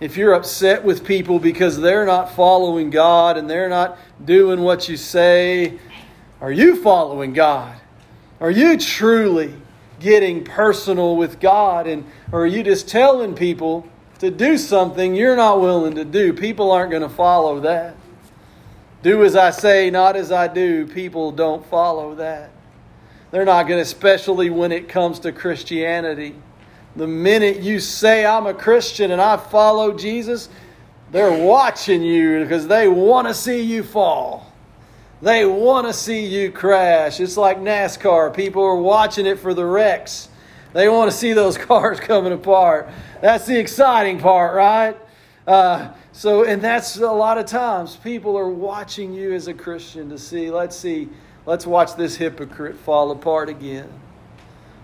If 0.00 0.18
you're 0.18 0.34
upset 0.34 0.84
with 0.84 1.06
people 1.06 1.38
because 1.38 1.78
they're 1.78 2.04
not 2.04 2.30
following 2.36 2.90
God 2.90 3.38
and 3.38 3.48
they're 3.48 3.70
not 3.70 3.98
doing 4.22 4.60
what 4.60 4.86
you 4.86 4.98
say, 4.98 5.78
are 6.42 6.52
you 6.52 6.82
following 6.82 7.32
God? 7.32 7.74
Are 8.38 8.50
you 8.50 8.76
truly 8.76 9.54
getting 9.98 10.44
personal 10.44 11.16
with 11.16 11.40
God? 11.40 11.86
And 11.86 12.04
or 12.32 12.42
are 12.42 12.46
you 12.46 12.62
just 12.62 12.86
telling 12.86 13.34
people 13.34 13.88
to 14.18 14.30
do 14.30 14.58
something 14.58 15.14
you're 15.14 15.36
not 15.36 15.62
willing 15.62 15.94
to 15.94 16.04
do? 16.04 16.34
People 16.34 16.70
aren't 16.70 16.90
going 16.90 17.02
to 17.02 17.08
follow 17.08 17.60
that. 17.60 17.96
Do 19.02 19.24
as 19.24 19.36
I 19.36 19.50
say, 19.50 19.90
not 19.90 20.16
as 20.16 20.32
I 20.32 20.48
do. 20.48 20.86
People 20.86 21.32
don't 21.32 21.64
follow 21.66 22.14
that. 22.16 22.50
They're 23.30 23.44
not 23.44 23.64
going 23.64 23.78
to, 23.78 23.82
especially 23.82 24.50
when 24.50 24.72
it 24.72 24.88
comes 24.88 25.18
to 25.20 25.32
Christianity. 25.32 26.34
The 26.94 27.06
minute 27.06 27.60
you 27.60 27.78
say, 27.78 28.24
I'm 28.24 28.46
a 28.46 28.54
Christian 28.54 29.10
and 29.10 29.20
I 29.20 29.36
follow 29.36 29.92
Jesus, 29.96 30.48
they're 31.10 31.44
watching 31.44 32.02
you 32.02 32.40
because 32.42 32.66
they 32.66 32.88
want 32.88 33.28
to 33.28 33.34
see 33.34 33.60
you 33.60 33.82
fall. 33.82 34.52
They 35.22 35.44
want 35.44 35.86
to 35.86 35.92
see 35.92 36.26
you 36.26 36.50
crash. 36.50 37.20
It's 37.20 37.36
like 37.36 37.58
NASCAR. 37.58 38.34
People 38.34 38.62
are 38.62 38.76
watching 38.76 39.26
it 39.26 39.38
for 39.38 39.54
the 39.54 39.64
wrecks. 39.64 40.28
They 40.72 40.88
want 40.88 41.10
to 41.10 41.16
see 41.16 41.32
those 41.32 41.56
cars 41.58 42.00
coming 42.00 42.32
apart. 42.32 42.88
That's 43.20 43.46
the 43.46 43.58
exciting 43.58 44.18
part, 44.18 44.54
right? 44.54 44.96
Uh, 45.46 45.92
so, 46.10 46.44
and 46.44 46.60
that's 46.60 46.96
a 46.96 47.06
lot 47.06 47.38
of 47.38 47.46
times 47.46 47.96
people 47.96 48.36
are 48.36 48.48
watching 48.48 49.12
you 49.14 49.32
as 49.32 49.46
a 49.46 49.54
Christian 49.54 50.10
to 50.10 50.18
see, 50.18 50.50
let's 50.50 50.74
see, 50.74 51.08
let's 51.44 51.66
watch 51.66 51.94
this 51.94 52.16
hypocrite 52.16 52.76
fall 52.76 53.12
apart 53.12 53.48
again. 53.48 53.88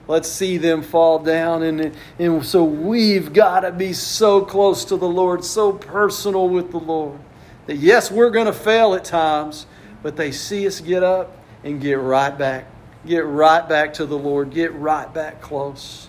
Let's 0.06 0.28
see 0.28 0.58
them 0.58 0.82
fall 0.82 1.18
down. 1.18 1.62
And, 1.62 1.96
and 2.18 2.44
so 2.44 2.64
we've 2.64 3.32
got 3.32 3.60
to 3.60 3.72
be 3.72 3.92
so 3.92 4.44
close 4.44 4.84
to 4.86 4.96
the 4.96 5.08
Lord, 5.08 5.44
so 5.44 5.72
personal 5.72 6.48
with 6.48 6.70
the 6.70 6.80
Lord. 6.80 7.18
That 7.66 7.76
yes, 7.76 8.10
we're 8.10 8.30
going 8.30 8.46
to 8.46 8.52
fail 8.52 8.94
at 8.94 9.04
times, 9.04 9.66
but 10.02 10.16
they 10.16 10.32
see 10.32 10.66
us 10.66 10.80
get 10.80 11.02
up 11.02 11.36
and 11.64 11.80
get 11.80 11.94
right 11.94 12.36
back. 12.36 12.66
Get 13.06 13.24
right 13.24 13.68
back 13.68 13.94
to 13.94 14.06
the 14.06 14.18
Lord. 14.18 14.50
Get 14.50 14.72
right 14.74 15.12
back 15.12 15.40
close. 15.40 16.08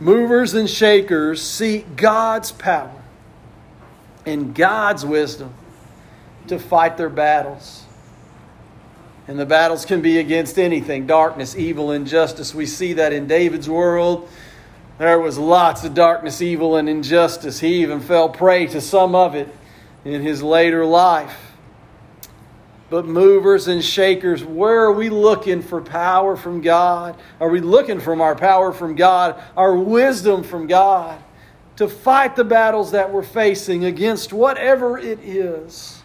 Movers 0.00 0.54
and 0.54 0.70
shakers 0.70 1.42
seek 1.42 1.96
God's 1.96 2.52
power 2.52 2.97
and 4.26 4.54
God's 4.54 5.04
wisdom 5.04 5.52
to 6.48 6.58
fight 6.58 6.96
their 6.96 7.08
battles. 7.08 7.84
And 9.26 9.38
the 9.38 9.46
battles 9.46 9.84
can 9.84 10.00
be 10.00 10.18
against 10.18 10.58
anything 10.58 11.06
darkness, 11.06 11.54
evil, 11.54 11.92
injustice. 11.92 12.54
We 12.54 12.66
see 12.66 12.94
that 12.94 13.12
in 13.12 13.26
David's 13.26 13.68
world. 13.68 14.28
There 14.98 15.20
was 15.20 15.38
lots 15.38 15.84
of 15.84 15.94
darkness, 15.94 16.40
evil, 16.42 16.76
and 16.76 16.88
injustice. 16.88 17.60
He 17.60 17.82
even 17.82 18.00
fell 18.00 18.30
prey 18.30 18.66
to 18.68 18.80
some 18.80 19.14
of 19.14 19.34
it 19.34 19.54
in 20.04 20.22
his 20.22 20.42
later 20.42 20.84
life. 20.84 21.48
But 22.90 23.04
movers 23.04 23.68
and 23.68 23.84
shakers, 23.84 24.42
where 24.42 24.84
are 24.84 24.92
we 24.92 25.10
looking 25.10 25.60
for 25.60 25.82
power 25.82 26.36
from 26.36 26.62
God? 26.62 27.16
Are 27.38 27.50
we 27.50 27.60
looking 27.60 28.00
from 28.00 28.22
our 28.22 28.34
power 28.34 28.72
from 28.72 28.94
God, 28.96 29.40
our 29.56 29.76
wisdom 29.76 30.42
from 30.42 30.66
God, 30.66 31.22
to 31.78 31.88
fight 31.88 32.34
the 32.34 32.42
battles 32.42 32.90
that 32.90 33.12
we're 33.12 33.22
facing 33.22 33.84
against 33.84 34.32
whatever 34.32 34.98
it 34.98 35.20
is? 35.20 36.02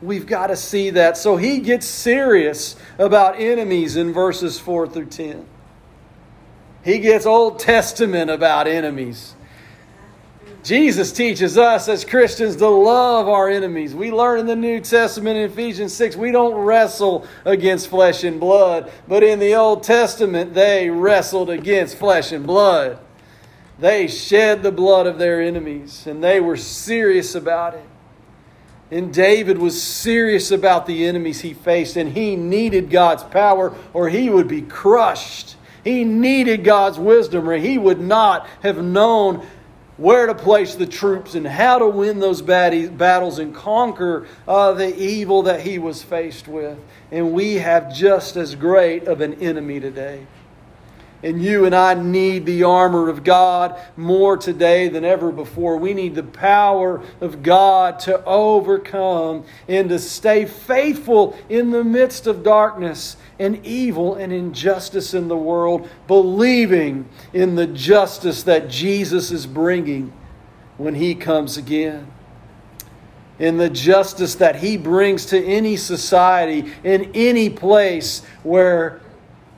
We've 0.00 0.24
got 0.24 0.46
to 0.46 0.56
see 0.56 0.90
that. 0.90 1.16
So 1.16 1.36
he 1.36 1.58
gets 1.58 1.84
serious 1.84 2.76
about 2.96 3.38
enemies 3.38 3.96
in 3.96 4.12
verses 4.12 4.60
4 4.60 4.88
through 4.88 5.06
10. 5.06 5.46
He 6.84 7.00
gets 7.00 7.26
Old 7.26 7.58
Testament 7.58 8.30
about 8.30 8.68
enemies. 8.68 9.34
Jesus 10.62 11.10
teaches 11.10 11.58
us 11.58 11.88
as 11.88 12.04
Christians 12.04 12.54
to 12.56 12.68
love 12.68 13.28
our 13.28 13.48
enemies. 13.48 13.96
We 13.96 14.12
learn 14.12 14.38
in 14.38 14.46
the 14.46 14.54
New 14.54 14.80
Testament 14.80 15.38
in 15.38 15.50
Ephesians 15.50 15.92
6 15.94 16.14
we 16.16 16.30
don't 16.30 16.54
wrestle 16.54 17.26
against 17.44 17.88
flesh 17.88 18.22
and 18.22 18.38
blood, 18.38 18.92
but 19.08 19.24
in 19.24 19.40
the 19.40 19.56
Old 19.56 19.82
Testament 19.82 20.54
they 20.54 20.88
wrestled 20.88 21.50
against 21.50 21.96
flesh 21.96 22.30
and 22.30 22.46
blood. 22.46 22.98
They 23.80 24.08
shed 24.08 24.62
the 24.62 24.72
blood 24.72 25.06
of 25.06 25.18
their 25.18 25.40
enemies 25.40 26.06
and 26.06 26.22
they 26.22 26.38
were 26.38 26.56
serious 26.56 27.34
about 27.34 27.74
it. 27.74 27.84
And 28.90 29.14
David 29.14 29.56
was 29.56 29.80
serious 29.80 30.50
about 30.50 30.86
the 30.86 31.06
enemies 31.06 31.40
he 31.42 31.54
faced, 31.54 31.96
and 31.96 32.10
he 32.10 32.34
needed 32.34 32.90
God's 32.90 33.22
power 33.22 33.72
or 33.94 34.08
he 34.08 34.28
would 34.28 34.48
be 34.48 34.62
crushed. 34.62 35.56
He 35.84 36.04
needed 36.04 36.64
God's 36.64 36.98
wisdom 36.98 37.48
or 37.48 37.56
he 37.56 37.78
would 37.78 38.00
not 38.00 38.48
have 38.62 38.82
known 38.82 39.46
where 39.96 40.26
to 40.26 40.34
place 40.34 40.74
the 40.74 40.86
troops 40.86 41.34
and 41.34 41.46
how 41.46 41.78
to 41.78 41.86
win 41.86 42.20
those 42.20 42.42
battles 42.42 43.38
and 43.38 43.54
conquer 43.54 44.26
uh, 44.48 44.72
the 44.72 44.98
evil 44.98 45.42
that 45.42 45.60
he 45.60 45.78
was 45.78 46.02
faced 46.02 46.48
with. 46.48 46.78
And 47.10 47.32
we 47.32 47.56
have 47.56 47.94
just 47.94 48.36
as 48.36 48.54
great 48.54 49.04
of 49.04 49.20
an 49.20 49.34
enemy 49.42 49.78
today. 49.78 50.26
And 51.22 51.42
you 51.42 51.66
and 51.66 51.74
I 51.74 51.92
need 51.92 52.46
the 52.46 52.62
armor 52.62 53.10
of 53.10 53.24
God 53.24 53.78
more 53.94 54.38
today 54.38 54.88
than 54.88 55.04
ever 55.04 55.30
before. 55.30 55.76
We 55.76 55.92
need 55.92 56.14
the 56.14 56.22
power 56.22 57.02
of 57.20 57.42
God 57.42 57.98
to 58.00 58.24
overcome 58.24 59.44
and 59.68 59.90
to 59.90 59.98
stay 59.98 60.46
faithful 60.46 61.36
in 61.50 61.72
the 61.72 61.84
midst 61.84 62.26
of 62.26 62.42
darkness 62.42 63.18
and 63.38 63.64
evil 63.66 64.14
and 64.14 64.32
injustice 64.32 65.12
in 65.12 65.28
the 65.28 65.36
world, 65.36 65.90
believing 66.06 67.06
in 67.34 67.54
the 67.54 67.66
justice 67.66 68.42
that 68.44 68.70
Jesus 68.70 69.30
is 69.30 69.46
bringing 69.46 70.14
when 70.78 70.94
He 70.94 71.14
comes 71.14 71.58
again. 71.58 72.10
In 73.38 73.58
the 73.58 73.70
justice 73.70 74.36
that 74.36 74.56
He 74.56 74.78
brings 74.78 75.26
to 75.26 75.44
any 75.44 75.76
society, 75.76 76.72
in 76.82 77.10
any 77.12 77.50
place 77.50 78.24
where 78.42 79.02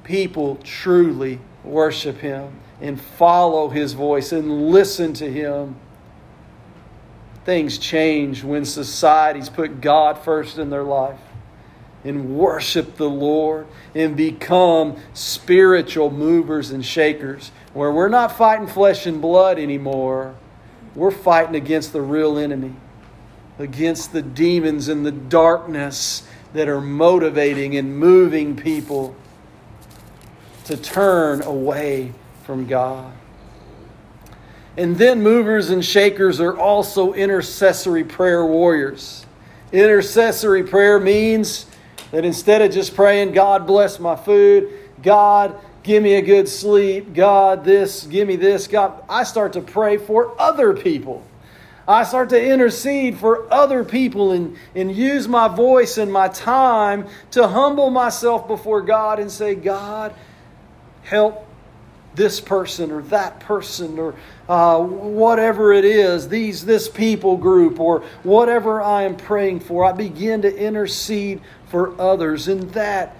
people 0.03 0.57
truly 0.65 1.39
worship 1.65 2.19
Him 2.19 2.61
and 2.81 3.01
follow 3.01 3.69
His 3.69 3.93
voice 3.93 4.33
and 4.33 4.71
listen 4.71 5.13
to 5.15 5.31
Him. 5.31 5.77
Things 7.45 7.79
change 7.79 8.45
when 8.45 8.65
societies 8.65 9.49
put 9.49 9.81
God 9.81 10.19
first 10.19 10.59
in 10.59 10.71
their 10.71 10.85
life 10.85 11.19
and 12.05 12.37
worship 12.37 12.97
the 12.97 13.09
Lord 13.09 13.67
and 13.95 14.17
become 14.17 14.97
spiritual 15.15 16.11
movers 16.11 16.71
and 16.71 16.85
shakers 16.85 17.53
where 17.75 17.93
we're 17.93 18.09
not 18.09 18.37
fighting 18.37 18.67
flesh 18.67 19.07
and 19.07 19.21
blood 19.21 19.59
anymore. 19.59 20.35
We're 20.95 21.11
fighting 21.11 21.55
against 21.55 21.93
the 21.93 22.03
real 22.03 22.39
enemy, 22.39 22.75
against 23.59 24.13
the 24.13 24.23
demons 24.23 24.89
and 24.89 25.07
the 25.07 25.13
darkness 25.13 26.27
that 26.53 26.69
are 26.69 26.81
motivating 26.81 27.77
and 27.77 27.97
moving 27.97 28.57
people 28.57 29.17
to 30.65 30.77
turn 30.77 31.43
away 31.43 32.13
from 32.45 32.67
God. 32.67 33.13
And 34.77 34.97
then 34.97 35.23
movers 35.23 35.71
and 35.71 35.85
shakers 35.85 36.41
are 36.41 36.57
also 36.57 37.13
intercessory 37.13 38.05
prayer 38.05 38.45
warriors. 38.45 39.27
Intercessory 39.71 40.63
prayer 40.65 40.99
means 40.99 41.67
that 42.11 42.25
instead 42.25 42.63
of 42.63 42.73
just 42.73 42.95
praying, 42.95 43.33
God 43.33 43.67
bless 43.67 43.99
my 43.99 44.17
food, 44.17 44.71
God 45.03 45.59
give 45.83 46.03
me 46.03 46.15
a 46.15 46.23
good 46.23 46.49
sleep, 46.49 47.13
God 47.13 47.65
this, 47.65 48.05
give 48.05 48.29
me 48.29 48.37
this, 48.37 48.67
God, 48.67 49.03
I 49.09 49.25
start 49.25 49.55
to 49.55 49.61
pray 49.61 49.97
for 49.97 50.41
other 50.41 50.75
people. 50.75 51.27
I 51.87 52.05
start 52.05 52.29
to 52.29 52.41
intercede 52.43 53.19
for 53.19 53.53
other 53.53 53.83
people 53.83 54.33
and, 54.33 54.57
and 54.75 54.95
use 54.95 55.27
my 55.27 55.49
voice 55.49 55.99
and 55.99 56.13
my 56.13 56.29
time 56.29 57.09
to 57.33 57.49
humble 57.49 57.91
myself 57.91 58.47
before 58.47 58.83
God 58.83 59.19
and 59.19 59.31
say, 59.31 59.57
God, 59.57 60.15
help 61.03 61.47
this 62.15 62.41
person 62.41 62.91
or 62.91 63.03
that 63.03 63.41
person 63.41 63.99
or 63.99 64.15
uh, 64.49 64.79
whatever 64.79 65.73
it 65.73 65.85
is, 65.85 66.29
these 66.29 66.65
this 66.65 66.89
people 66.89 67.37
group 67.37 67.81
or 67.81 68.01
whatever 68.23 68.83
I 68.83 69.03
am 69.03 69.17
praying 69.17 69.61
for. 69.61 69.85
I 69.85 69.93
begin 69.93 70.43
to 70.43 70.55
intercede 70.55 71.41
for 71.69 71.99
others, 72.01 72.49
and 72.49 72.71
that 72.73 73.17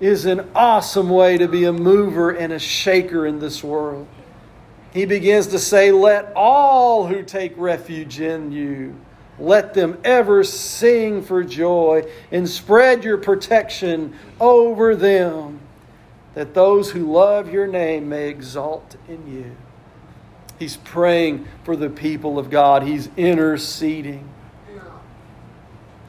is 0.00 0.26
an 0.26 0.48
awesome 0.54 1.10
way 1.10 1.38
to 1.38 1.48
be 1.48 1.64
a 1.64 1.72
mover 1.72 2.30
and 2.30 2.52
a 2.52 2.58
shaker 2.58 3.26
in 3.26 3.40
this 3.40 3.64
world. 3.64 4.06
He 4.92 5.06
begins 5.06 5.48
to 5.48 5.58
say, 5.58 5.90
"Let 5.90 6.32
all 6.36 7.06
who 7.06 7.22
take 7.22 7.54
refuge 7.56 8.20
in 8.20 8.52
you." 8.52 8.94
Let 9.38 9.74
them 9.74 9.98
ever 10.02 10.44
sing 10.44 11.20
for 11.20 11.44
joy 11.44 12.04
and 12.32 12.48
spread 12.48 13.04
your 13.04 13.18
protection 13.18 14.14
over 14.40 14.96
them 14.96 15.60
that 16.36 16.52
those 16.52 16.90
who 16.90 17.10
love 17.10 17.50
your 17.50 17.66
name 17.66 18.10
may 18.10 18.28
exalt 18.28 18.94
in 19.08 19.26
you. 19.26 19.56
He's 20.58 20.76
praying 20.76 21.48
for 21.64 21.76
the 21.76 21.88
people 21.88 22.38
of 22.38 22.50
God, 22.50 22.82
he's 22.82 23.08
interceding. 23.16 24.28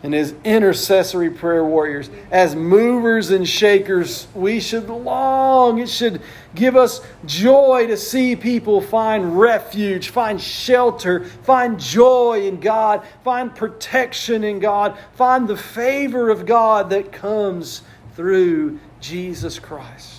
And 0.04 0.13
as 0.13 0.36
intercessory 0.44 1.30
prayer 1.30 1.63
warriors, 1.63 2.10
as 2.30 2.56
movers 2.56 3.32
and 3.32 3.48
shakers, 3.48 4.28
we 4.36 4.60
should 4.60 4.90
long, 4.90 5.80
it 5.80 5.90
should 5.90 6.22
give 6.54 6.76
us 6.76 7.02
joy 7.26 7.88
to 7.88 7.96
see 7.96 8.36
people 8.36 8.82
find 8.82 9.40
refuge, 9.40 10.10
find 10.10 10.42
shelter, 10.42 11.24
find 11.24 11.80
joy 11.80 12.48
in 12.48 12.60
God, 12.60 13.08
find 13.24 13.56
protection 13.56 14.44
in 14.44 14.60
God, 14.60 14.98
find 15.13 15.48
the 15.48 15.58
favor 15.58 16.30
of 16.30 16.46
God 16.46 16.90
that 16.90 17.13
comes 17.13 17.82
through 18.16 18.80
Jesus 19.00 19.58
Christ. 19.58 20.16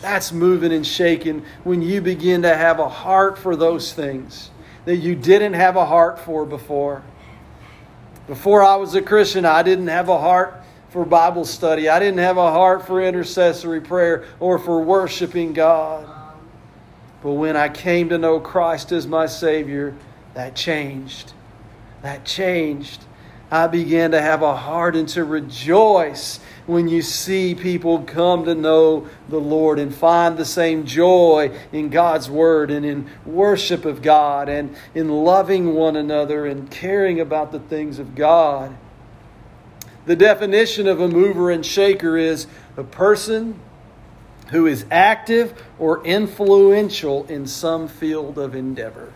That's 0.00 0.32
moving 0.32 0.72
and 0.72 0.86
shaking 0.86 1.44
when 1.64 1.82
you 1.82 2.00
begin 2.00 2.42
to 2.42 2.56
have 2.56 2.78
a 2.78 2.88
heart 2.88 3.38
for 3.38 3.56
those 3.56 3.92
things 3.92 4.50
that 4.86 4.96
you 4.96 5.14
didn't 5.14 5.52
have 5.52 5.76
a 5.76 5.84
heart 5.84 6.18
for 6.18 6.46
before. 6.46 7.02
Before 8.26 8.62
I 8.62 8.76
was 8.76 8.94
a 8.94 9.02
Christian, 9.02 9.44
I 9.44 9.62
didn't 9.62 9.88
have 9.88 10.08
a 10.08 10.18
heart 10.18 10.54
for 10.90 11.04
Bible 11.04 11.44
study. 11.44 11.88
I 11.88 11.98
didn't 11.98 12.18
have 12.18 12.36
a 12.36 12.50
heart 12.50 12.86
for 12.86 13.00
intercessory 13.00 13.80
prayer 13.80 14.24
or 14.38 14.58
for 14.58 14.80
worshiping 14.80 15.52
God. 15.52 16.08
But 17.22 17.32
when 17.32 17.56
I 17.56 17.68
came 17.68 18.08
to 18.08 18.18
know 18.18 18.40
Christ 18.40 18.92
as 18.92 19.06
my 19.06 19.26
Savior, 19.26 19.94
that 20.34 20.54
changed. 20.56 21.32
That 22.02 22.24
changed. 22.24 23.04
I 23.50 23.66
began 23.66 24.12
to 24.12 24.20
have 24.20 24.42
a 24.42 24.54
heart 24.54 24.94
and 24.94 25.08
to 25.10 25.24
rejoice 25.24 26.38
when 26.66 26.86
you 26.86 27.02
see 27.02 27.56
people 27.56 28.04
come 28.04 28.44
to 28.44 28.54
know 28.54 29.08
the 29.28 29.40
Lord 29.40 29.80
and 29.80 29.92
find 29.92 30.36
the 30.36 30.44
same 30.44 30.86
joy 30.86 31.50
in 31.72 31.88
God's 31.88 32.30
Word 32.30 32.70
and 32.70 32.86
in 32.86 33.10
worship 33.26 33.84
of 33.84 34.02
God 34.02 34.48
and 34.48 34.76
in 34.94 35.08
loving 35.08 35.74
one 35.74 35.96
another 35.96 36.46
and 36.46 36.70
caring 36.70 37.18
about 37.18 37.50
the 37.50 37.58
things 37.58 37.98
of 37.98 38.14
God. 38.14 38.76
The 40.06 40.16
definition 40.16 40.86
of 40.86 41.00
a 41.00 41.08
mover 41.08 41.50
and 41.50 41.66
shaker 41.66 42.16
is 42.16 42.46
a 42.76 42.84
person 42.84 43.58
who 44.50 44.66
is 44.66 44.84
active 44.90 45.60
or 45.78 46.04
influential 46.04 47.26
in 47.26 47.46
some 47.46 47.88
field 47.88 48.38
of 48.38 48.54
endeavor. 48.54 49.12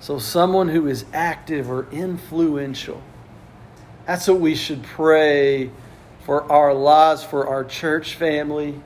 So, 0.00 0.18
someone 0.18 0.68
who 0.68 0.86
is 0.86 1.04
active 1.12 1.70
or 1.70 1.86
influential. 1.90 3.02
That's 4.06 4.28
what 4.28 4.40
we 4.40 4.54
should 4.54 4.82
pray 4.82 5.70
for 6.24 6.50
our 6.50 6.72
lives, 6.72 7.24
for 7.24 7.48
our 7.48 7.64
church 7.64 8.14
family. 8.14 8.80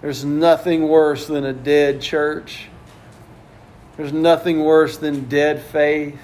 There's 0.00 0.24
nothing 0.24 0.88
worse 0.88 1.26
than 1.26 1.44
a 1.44 1.52
dead 1.52 2.00
church. 2.00 2.68
There's 3.96 4.12
nothing 4.12 4.64
worse 4.64 4.96
than 4.96 5.28
dead 5.28 5.62
faith. 5.62 6.18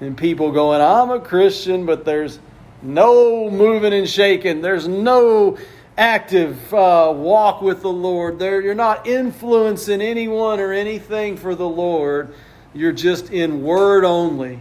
And 0.00 0.16
people 0.16 0.52
going, 0.52 0.80
I'm 0.80 1.10
a 1.10 1.20
Christian, 1.20 1.86
but 1.86 2.04
there's 2.04 2.38
no 2.82 3.50
moving 3.50 3.92
and 3.92 4.08
shaking. 4.08 4.60
There's 4.60 4.86
no 4.86 5.58
active 5.96 6.72
uh, 6.72 7.12
walk 7.14 7.60
with 7.60 7.82
the 7.82 7.92
Lord. 7.92 8.38
There, 8.38 8.60
you're 8.60 8.74
not 8.74 9.06
influencing 9.06 10.00
anyone 10.00 10.60
or 10.60 10.72
anything 10.72 11.36
for 11.36 11.54
the 11.54 11.68
Lord. 11.68 12.32
You're 12.74 12.92
just 12.92 13.30
in 13.30 13.62
word 13.62 14.04
only. 14.04 14.58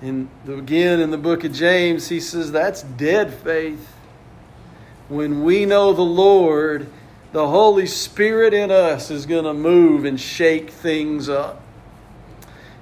And 0.00 0.28
again, 0.48 1.00
in 1.00 1.10
the 1.10 1.18
book 1.18 1.44
of 1.44 1.52
James, 1.52 2.08
he 2.08 2.20
says 2.20 2.52
that's 2.52 2.82
dead 2.82 3.32
faith. 3.32 3.94
When 5.08 5.44
we 5.44 5.64
know 5.64 5.92
the 5.92 6.02
Lord, 6.02 6.88
the 7.32 7.46
Holy 7.48 7.86
Spirit 7.86 8.54
in 8.54 8.70
us 8.70 9.10
is 9.10 9.26
going 9.26 9.44
to 9.44 9.54
move 9.54 10.04
and 10.04 10.20
shake 10.20 10.70
things 10.70 11.28
up. 11.28 11.62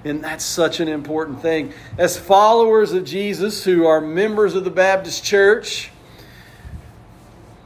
And 0.04 0.24
that's 0.24 0.44
such 0.44 0.80
an 0.80 0.88
important 0.88 1.42
thing. 1.42 1.74
As 1.98 2.18
followers 2.18 2.92
of 2.92 3.04
Jesus 3.04 3.64
who 3.64 3.86
are 3.86 4.00
members 4.00 4.54
of 4.54 4.64
the 4.64 4.70
Baptist 4.70 5.22
Church, 5.22 5.90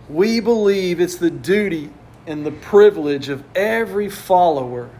we 0.08 0.40
believe 0.40 1.00
it's 1.00 1.16
the 1.16 1.30
duty 1.30 1.90
and 2.26 2.44
the 2.44 2.50
privilege 2.50 3.28
of 3.28 3.44
every 3.54 4.08
follower 4.08 4.90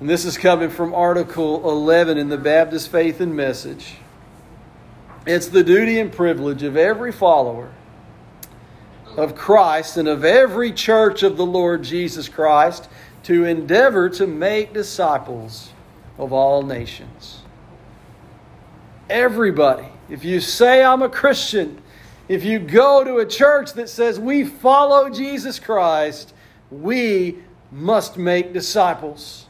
And 0.00 0.08
this 0.08 0.24
is 0.24 0.38
coming 0.38 0.70
from 0.70 0.94
Article 0.94 1.68
11 1.70 2.16
in 2.16 2.30
the 2.30 2.38
Baptist 2.38 2.90
Faith 2.90 3.20
and 3.20 3.36
Message. 3.36 3.96
It's 5.26 5.48
the 5.48 5.62
duty 5.62 6.00
and 6.00 6.10
privilege 6.10 6.62
of 6.62 6.74
every 6.74 7.12
follower 7.12 7.70
of 9.14 9.34
Christ 9.34 9.98
and 9.98 10.08
of 10.08 10.24
every 10.24 10.72
church 10.72 11.22
of 11.22 11.36
the 11.36 11.44
Lord 11.44 11.82
Jesus 11.82 12.30
Christ 12.30 12.88
to 13.24 13.44
endeavor 13.44 14.08
to 14.08 14.26
make 14.26 14.72
disciples 14.72 15.70
of 16.16 16.32
all 16.32 16.62
nations. 16.62 17.42
Everybody, 19.10 19.88
if 20.08 20.24
you 20.24 20.40
say 20.40 20.82
I'm 20.82 21.02
a 21.02 21.10
Christian, 21.10 21.82
if 22.26 22.42
you 22.42 22.58
go 22.58 23.04
to 23.04 23.16
a 23.16 23.26
church 23.26 23.74
that 23.74 23.90
says 23.90 24.18
we 24.18 24.44
follow 24.44 25.10
Jesus 25.10 25.58
Christ, 25.58 26.32
we 26.70 27.40
must 27.70 28.16
make 28.16 28.54
disciples. 28.54 29.44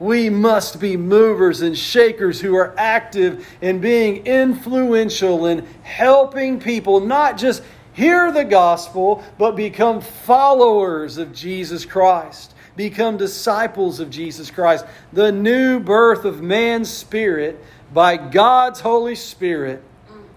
We 0.00 0.30
must 0.30 0.78
be 0.78 0.96
movers 0.96 1.60
and 1.60 1.76
shakers 1.76 2.40
who 2.40 2.54
are 2.56 2.74
active 2.78 3.48
in 3.60 3.80
being 3.80 4.24
influential 4.26 5.46
in 5.46 5.66
helping 5.82 6.60
people 6.60 7.00
not 7.00 7.36
just 7.36 7.62
hear 7.94 8.30
the 8.30 8.44
gospel, 8.44 9.24
but 9.38 9.56
become 9.56 10.00
followers 10.00 11.18
of 11.18 11.32
Jesus 11.32 11.84
Christ, 11.84 12.54
become 12.76 13.16
disciples 13.16 13.98
of 13.98 14.08
Jesus 14.08 14.52
Christ. 14.52 14.84
The 15.12 15.32
new 15.32 15.80
birth 15.80 16.24
of 16.24 16.40
man's 16.40 16.88
spirit 16.88 17.60
by 17.92 18.16
God's 18.16 18.78
Holy 18.80 19.16
Spirit 19.16 19.82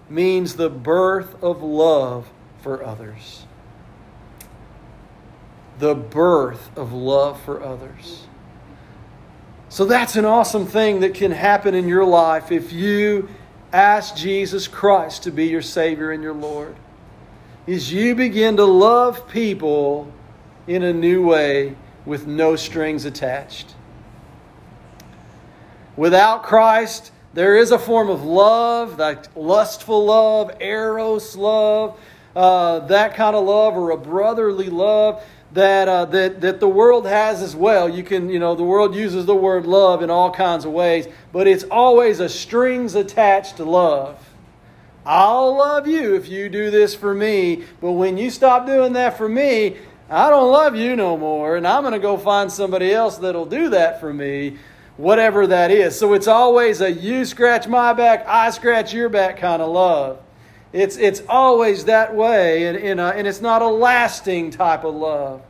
means 0.08 0.56
the 0.56 0.70
birth 0.70 1.40
of 1.40 1.62
love 1.62 2.28
for 2.62 2.84
others. 2.84 3.46
The 5.78 5.94
birth 5.94 6.76
of 6.76 6.92
love 6.92 7.40
for 7.42 7.62
others. 7.62 8.21
So 9.72 9.86
that's 9.86 10.16
an 10.16 10.26
awesome 10.26 10.66
thing 10.66 11.00
that 11.00 11.14
can 11.14 11.30
happen 11.30 11.74
in 11.74 11.88
your 11.88 12.04
life 12.04 12.52
if 12.52 12.74
you 12.74 13.30
ask 13.72 14.14
Jesus 14.14 14.68
Christ 14.68 15.22
to 15.22 15.30
be 15.30 15.46
your 15.46 15.62
Savior 15.62 16.10
and 16.10 16.22
your 16.22 16.34
Lord 16.34 16.76
is 17.66 17.90
you 17.90 18.14
begin 18.14 18.58
to 18.58 18.66
love 18.66 19.26
people 19.30 20.12
in 20.66 20.82
a 20.82 20.92
new 20.92 21.26
way 21.26 21.74
with 22.04 22.26
no 22.26 22.54
strings 22.54 23.06
attached. 23.06 23.74
Without 25.96 26.42
Christ, 26.42 27.10
there 27.32 27.56
is 27.56 27.70
a 27.70 27.78
form 27.78 28.10
of 28.10 28.22
love, 28.22 28.98
like 28.98 29.24
lustful 29.34 30.04
love, 30.04 30.54
eros 30.60 31.34
love, 31.34 31.98
uh, 32.36 32.80
that 32.80 33.14
kind 33.14 33.34
of 33.34 33.46
love, 33.46 33.74
or 33.74 33.92
a 33.92 33.96
brotherly 33.96 34.68
love 34.68 35.24
that, 35.54 35.88
uh, 35.88 36.04
that, 36.06 36.40
that 36.40 36.60
the 36.60 36.68
world 36.68 37.06
has 37.06 37.42
as 37.42 37.54
well. 37.54 37.88
You 37.88 38.02
can, 38.02 38.28
you 38.30 38.38
know, 38.38 38.54
the 38.54 38.62
world 38.62 38.94
uses 38.94 39.26
the 39.26 39.34
word 39.34 39.66
love 39.66 40.02
in 40.02 40.10
all 40.10 40.30
kinds 40.30 40.64
of 40.64 40.72
ways, 40.72 41.06
but 41.32 41.46
it's 41.46 41.64
always 41.64 42.20
a 42.20 42.28
strings 42.28 42.94
attached 42.94 43.56
to 43.58 43.64
love. 43.64 44.18
I'll 45.04 45.56
love 45.56 45.86
you 45.86 46.14
if 46.14 46.28
you 46.28 46.48
do 46.48 46.70
this 46.70 46.94
for 46.94 47.12
me, 47.12 47.64
but 47.80 47.92
when 47.92 48.16
you 48.16 48.30
stop 48.30 48.66
doing 48.66 48.92
that 48.92 49.18
for 49.18 49.28
me, 49.28 49.76
I 50.08 50.30
don't 50.30 50.52
love 50.52 50.76
you 50.76 50.94
no 50.94 51.16
more, 51.16 51.56
and 51.56 51.66
I'm 51.66 51.82
going 51.82 51.94
to 51.94 51.98
go 51.98 52.16
find 52.16 52.52
somebody 52.52 52.92
else 52.92 53.18
that'll 53.18 53.46
do 53.46 53.70
that 53.70 53.98
for 53.98 54.12
me, 54.12 54.58
whatever 54.96 55.46
that 55.48 55.70
is. 55.70 55.98
So 55.98 56.12
it's 56.14 56.28
always 56.28 56.80
a 56.80 56.92
you 56.92 57.24
scratch 57.24 57.66
my 57.66 57.92
back, 57.92 58.24
I 58.28 58.50
scratch 58.50 58.92
your 58.92 59.08
back 59.08 59.38
kind 59.38 59.60
of 59.60 59.70
love. 59.70 60.20
It's, 60.72 60.96
it's 60.96 61.22
always 61.28 61.84
that 61.84 62.14
way, 62.14 62.66
and, 62.66 62.78
and, 62.78 63.00
and 63.00 63.26
it's 63.26 63.40
not 63.40 63.62
a 63.62 63.68
lasting 63.68 64.50
type 64.50 64.84
of 64.84 64.94
love. 64.94 65.42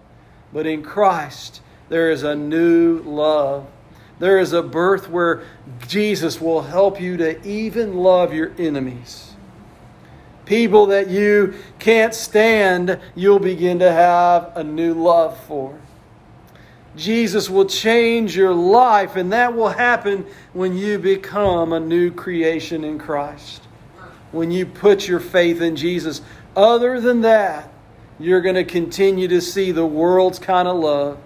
But 0.53 0.67
in 0.67 0.83
Christ, 0.83 1.63
there 1.89 2.11
is 2.11 2.23
a 2.23 2.35
new 2.35 3.01
love. 3.01 3.67
There 4.19 4.39
is 4.39 4.53
a 4.53 4.63
birth 4.63 5.09
where 5.09 5.45
Jesus 5.87 6.41
will 6.41 6.63
help 6.63 7.01
you 7.01 7.17
to 7.19 7.47
even 7.47 7.97
love 7.97 8.33
your 8.35 8.53
enemies 8.59 9.33
people 10.45 10.87
that 10.87 11.09
you 11.09 11.55
can't 11.79 12.15
stand, 12.15 13.01
you'll 13.15 13.39
begin 13.39 13.79
to 13.79 13.91
have 13.91 14.55
a 14.57 14.63
new 14.63 14.95
love 14.95 15.39
for. 15.45 15.79
Jesus 16.95 17.49
will 17.49 17.65
change 17.65 18.37
your 18.37 18.53
life, 18.53 19.17
and 19.17 19.33
that 19.33 19.55
will 19.55 19.71
happen 19.71 20.27
when 20.53 20.77
you 20.77 20.99
become 20.99 21.73
a 21.73 21.81
new 21.81 22.11
creation 22.11 22.85
in 22.85 22.99
Christ. 22.99 23.63
When 24.33 24.51
you 24.51 24.67
put 24.67 25.07
your 25.07 25.21
faith 25.21 25.61
in 25.61 25.77
Jesus. 25.77 26.21
Other 26.57 27.01
than 27.01 27.21
that, 27.23 27.71
you're 28.19 28.41
going 28.41 28.57
to 28.57 28.65
continue 28.65 29.29
to 29.29 29.41
see 29.41 29.73
the 29.73 29.87
world's 29.87 30.39
kind 30.39 30.67
of 30.69 30.77
love, 30.77 31.19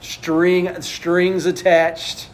string, 0.00 0.80
strings 0.82 1.46
attached 1.46 2.28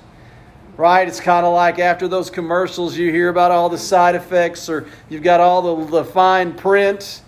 right? 0.77 1.07
It's 1.07 1.21
kind 1.21 1.47
of 1.47 1.53
like 1.55 1.79
after 1.79 2.09
those 2.09 2.31
commercials, 2.31 2.97
you 2.97 3.11
hear 3.11 3.29
about 3.29 3.51
all 3.51 3.69
the 3.69 3.79
side 3.79 4.15
effects 4.15 4.69
or 4.69 4.87
you've 5.09 5.23
got 5.23 5.41
all 5.41 5.77
the, 5.77 5.91
the 5.91 6.05
fine 6.05 6.53
print. 6.55 7.23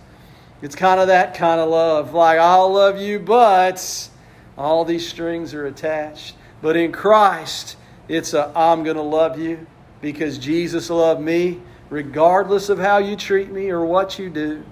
It's 0.63 0.75
kind 0.75 1.01
of 1.01 1.09
that 1.09 1.35
kind 1.35 1.61
of 1.61 1.69
love. 1.69 2.15
Like, 2.15 2.39
I'll 2.39 2.73
love 2.73 2.99
you, 2.99 3.19
but 3.19 4.11
all 4.57 4.85
these 4.85 5.09
strings 5.09 5.55
are 5.55 5.67
attached. 5.67 6.35
But 6.63 6.77
in 6.77 6.93
Christ, 6.93 7.77
it's 8.09 8.35
a 8.35 8.53
I'm 8.57 8.83
going 8.83 8.97
to 8.97 9.03
love 9.03 9.39
you 9.39 9.67
because 10.01 10.39
Jesus 10.39 10.91
loved 10.91 11.21
me 11.21 11.61
regardless 11.91 12.69
of 12.69 12.79
how 12.79 12.99
you 12.99 13.17
treat 13.17 13.51
me 13.51 13.71
or 13.71 13.85
what 13.85 14.19
you 14.19 14.31
do. 14.31 14.65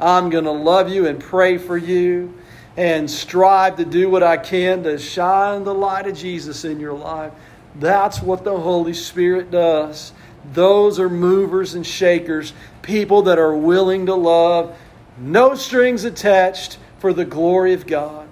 I'm 0.00 0.30
going 0.30 0.44
to 0.44 0.50
love 0.50 0.88
you 0.88 1.06
and 1.06 1.20
pray 1.20 1.58
for 1.58 1.76
you 1.76 2.34
and 2.76 3.10
strive 3.10 3.76
to 3.76 3.84
do 3.84 4.08
what 4.08 4.22
I 4.22 4.36
can 4.36 4.82
to 4.84 4.98
shine 4.98 5.64
the 5.64 5.74
light 5.74 6.06
of 6.06 6.16
Jesus 6.16 6.64
in 6.64 6.80
your 6.80 6.94
life. 6.94 7.32
That's 7.76 8.20
what 8.20 8.44
the 8.44 8.58
Holy 8.58 8.94
Spirit 8.94 9.50
does. 9.50 10.12
Those 10.52 10.98
are 10.98 11.08
movers 11.08 11.74
and 11.74 11.86
shakers, 11.86 12.52
people 12.82 13.22
that 13.22 13.38
are 13.38 13.56
willing 13.56 14.06
to 14.06 14.14
love, 14.14 14.76
no 15.18 15.54
strings 15.54 16.04
attached 16.04 16.78
for 16.98 17.12
the 17.12 17.24
glory 17.24 17.74
of 17.74 17.86
God. 17.86 18.28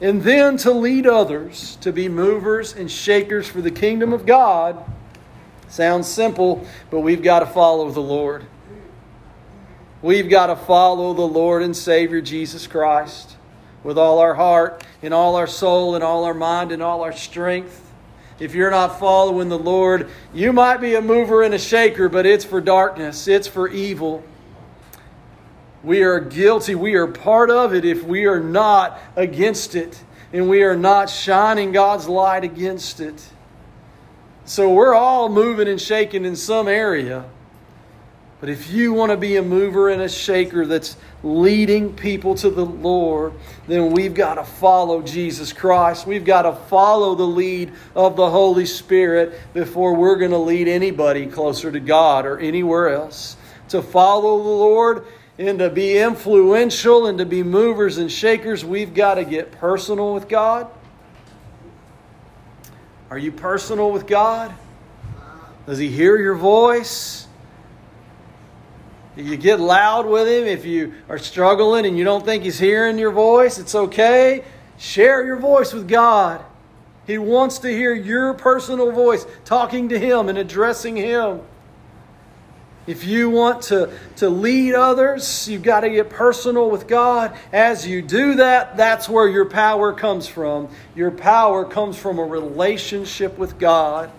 And 0.00 0.22
then 0.22 0.58
to 0.58 0.70
lead 0.72 1.06
others 1.06 1.76
to 1.80 1.92
be 1.92 2.08
movers 2.08 2.74
and 2.74 2.90
shakers 2.90 3.48
for 3.48 3.62
the 3.62 3.70
kingdom 3.70 4.12
of 4.12 4.26
God. 4.26 4.84
Sounds 5.68 6.06
simple, 6.06 6.66
but 6.90 7.00
we've 7.00 7.22
got 7.22 7.40
to 7.40 7.46
follow 7.46 7.90
the 7.90 8.00
Lord. 8.00 8.46
We've 10.02 10.28
got 10.28 10.46
to 10.48 10.56
follow 10.56 11.14
the 11.14 11.22
Lord 11.22 11.62
and 11.62 11.76
Savior 11.76 12.20
Jesus 12.20 12.66
Christ 12.66 13.36
with 13.82 13.98
all 13.98 14.18
our 14.18 14.34
heart, 14.34 14.84
in 15.02 15.12
all 15.12 15.36
our 15.36 15.46
soul, 15.46 15.96
in 15.96 16.02
all 16.02 16.24
our 16.24 16.34
mind, 16.34 16.72
in 16.72 16.82
all 16.82 17.02
our 17.02 17.12
strength. 17.12 17.82
If 18.38 18.54
you're 18.54 18.70
not 18.70 19.00
following 19.00 19.48
the 19.48 19.58
Lord, 19.58 20.10
you 20.34 20.52
might 20.52 20.78
be 20.78 20.94
a 20.94 21.00
mover 21.00 21.42
and 21.42 21.54
a 21.54 21.58
shaker, 21.58 22.08
but 22.08 22.26
it's 22.26 22.44
for 22.44 22.60
darkness, 22.60 23.26
it's 23.26 23.48
for 23.48 23.68
evil. 23.68 24.22
We 25.82 26.02
are 26.02 26.18
guilty. 26.18 26.74
We 26.74 26.94
are 26.94 27.06
part 27.06 27.48
of 27.48 27.72
it 27.72 27.84
if 27.84 28.02
we 28.02 28.26
are 28.26 28.40
not 28.40 28.98
against 29.14 29.76
it 29.76 30.02
and 30.32 30.48
we 30.48 30.64
are 30.64 30.76
not 30.76 31.08
shining 31.08 31.70
God's 31.70 32.08
light 32.08 32.42
against 32.42 33.00
it. 33.00 33.24
So 34.46 34.72
we're 34.72 34.94
all 34.94 35.28
moving 35.28 35.66
and 35.66 35.80
shaking 35.80 36.24
in 36.24 36.36
some 36.36 36.68
area. 36.68 37.24
But 38.38 38.48
if 38.48 38.70
you 38.70 38.92
want 38.92 39.10
to 39.10 39.16
be 39.16 39.34
a 39.36 39.42
mover 39.42 39.88
and 39.88 40.00
a 40.00 40.08
shaker 40.08 40.64
that's 40.66 40.96
leading 41.24 41.96
people 41.96 42.36
to 42.36 42.50
the 42.50 42.64
Lord, 42.64 43.32
then 43.66 43.90
we've 43.90 44.14
got 44.14 44.34
to 44.34 44.44
follow 44.44 45.02
Jesus 45.02 45.52
Christ. 45.52 46.06
We've 46.06 46.24
got 46.24 46.42
to 46.42 46.52
follow 46.52 47.16
the 47.16 47.26
lead 47.26 47.72
of 47.96 48.14
the 48.14 48.30
Holy 48.30 48.66
Spirit 48.66 49.40
before 49.52 49.94
we're 49.94 50.16
going 50.16 50.30
to 50.30 50.38
lead 50.38 50.68
anybody 50.68 51.26
closer 51.26 51.72
to 51.72 51.80
God 51.80 52.24
or 52.24 52.38
anywhere 52.38 52.90
else. 52.90 53.36
To 53.70 53.82
follow 53.82 54.38
the 54.38 54.48
Lord 54.48 55.06
and 55.38 55.58
to 55.58 55.70
be 55.70 55.98
influential 55.98 57.06
and 57.06 57.18
to 57.18 57.26
be 57.26 57.42
movers 57.42 57.98
and 57.98 58.12
shakers, 58.12 58.64
we've 58.64 58.94
got 58.94 59.14
to 59.14 59.24
get 59.24 59.50
personal 59.50 60.14
with 60.14 60.28
God. 60.28 60.68
Are 63.10 63.18
you 63.18 63.32
personal 63.32 63.90
with 63.92 64.06
God? 64.06 64.52
Does 65.66 65.78
He 65.78 65.88
hear 65.88 66.16
your 66.18 66.34
voice? 66.34 67.26
You 69.16 69.36
get 69.38 69.60
loud 69.60 70.06
with 70.06 70.28
him 70.28 70.44
if 70.44 70.66
you 70.66 70.92
are 71.08 71.18
struggling 71.18 71.86
and 71.86 71.96
you 71.96 72.04
don't 72.04 72.24
think 72.24 72.44
he's 72.44 72.58
hearing 72.58 72.98
your 72.98 73.10
voice. 73.10 73.58
It's 73.58 73.74
okay. 73.74 74.44
Share 74.76 75.24
your 75.24 75.36
voice 75.36 75.72
with 75.72 75.88
God. 75.88 76.44
He 77.06 77.16
wants 77.16 77.58
to 77.60 77.68
hear 77.68 77.94
your 77.94 78.34
personal 78.34 78.92
voice 78.92 79.26
talking 79.46 79.88
to 79.88 79.98
him 79.98 80.28
and 80.28 80.36
addressing 80.36 80.96
him. 80.96 81.40
If 82.86 83.04
you 83.04 83.30
want 83.30 83.62
to, 83.62 83.90
to 84.16 84.28
lead 84.28 84.74
others, 84.74 85.48
you've 85.48 85.64
got 85.64 85.80
to 85.80 85.90
get 85.90 86.08
personal 86.08 86.70
with 86.70 86.86
God. 86.86 87.36
As 87.52 87.86
you 87.86 88.00
do 88.00 88.36
that, 88.36 88.76
that's 88.76 89.08
where 89.08 89.26
your 89.26 89.46
power 89.46 89.92
comes 89.92 90.28
from. 90.28 90.68
Your 90.94 91.10
power 91.10 91.64
comes 91.64 91.98
from 91.98 92.18
a 92.18 92.24
relationship 92.24 93.38
with 93.38 93.58
God 93.58 94.10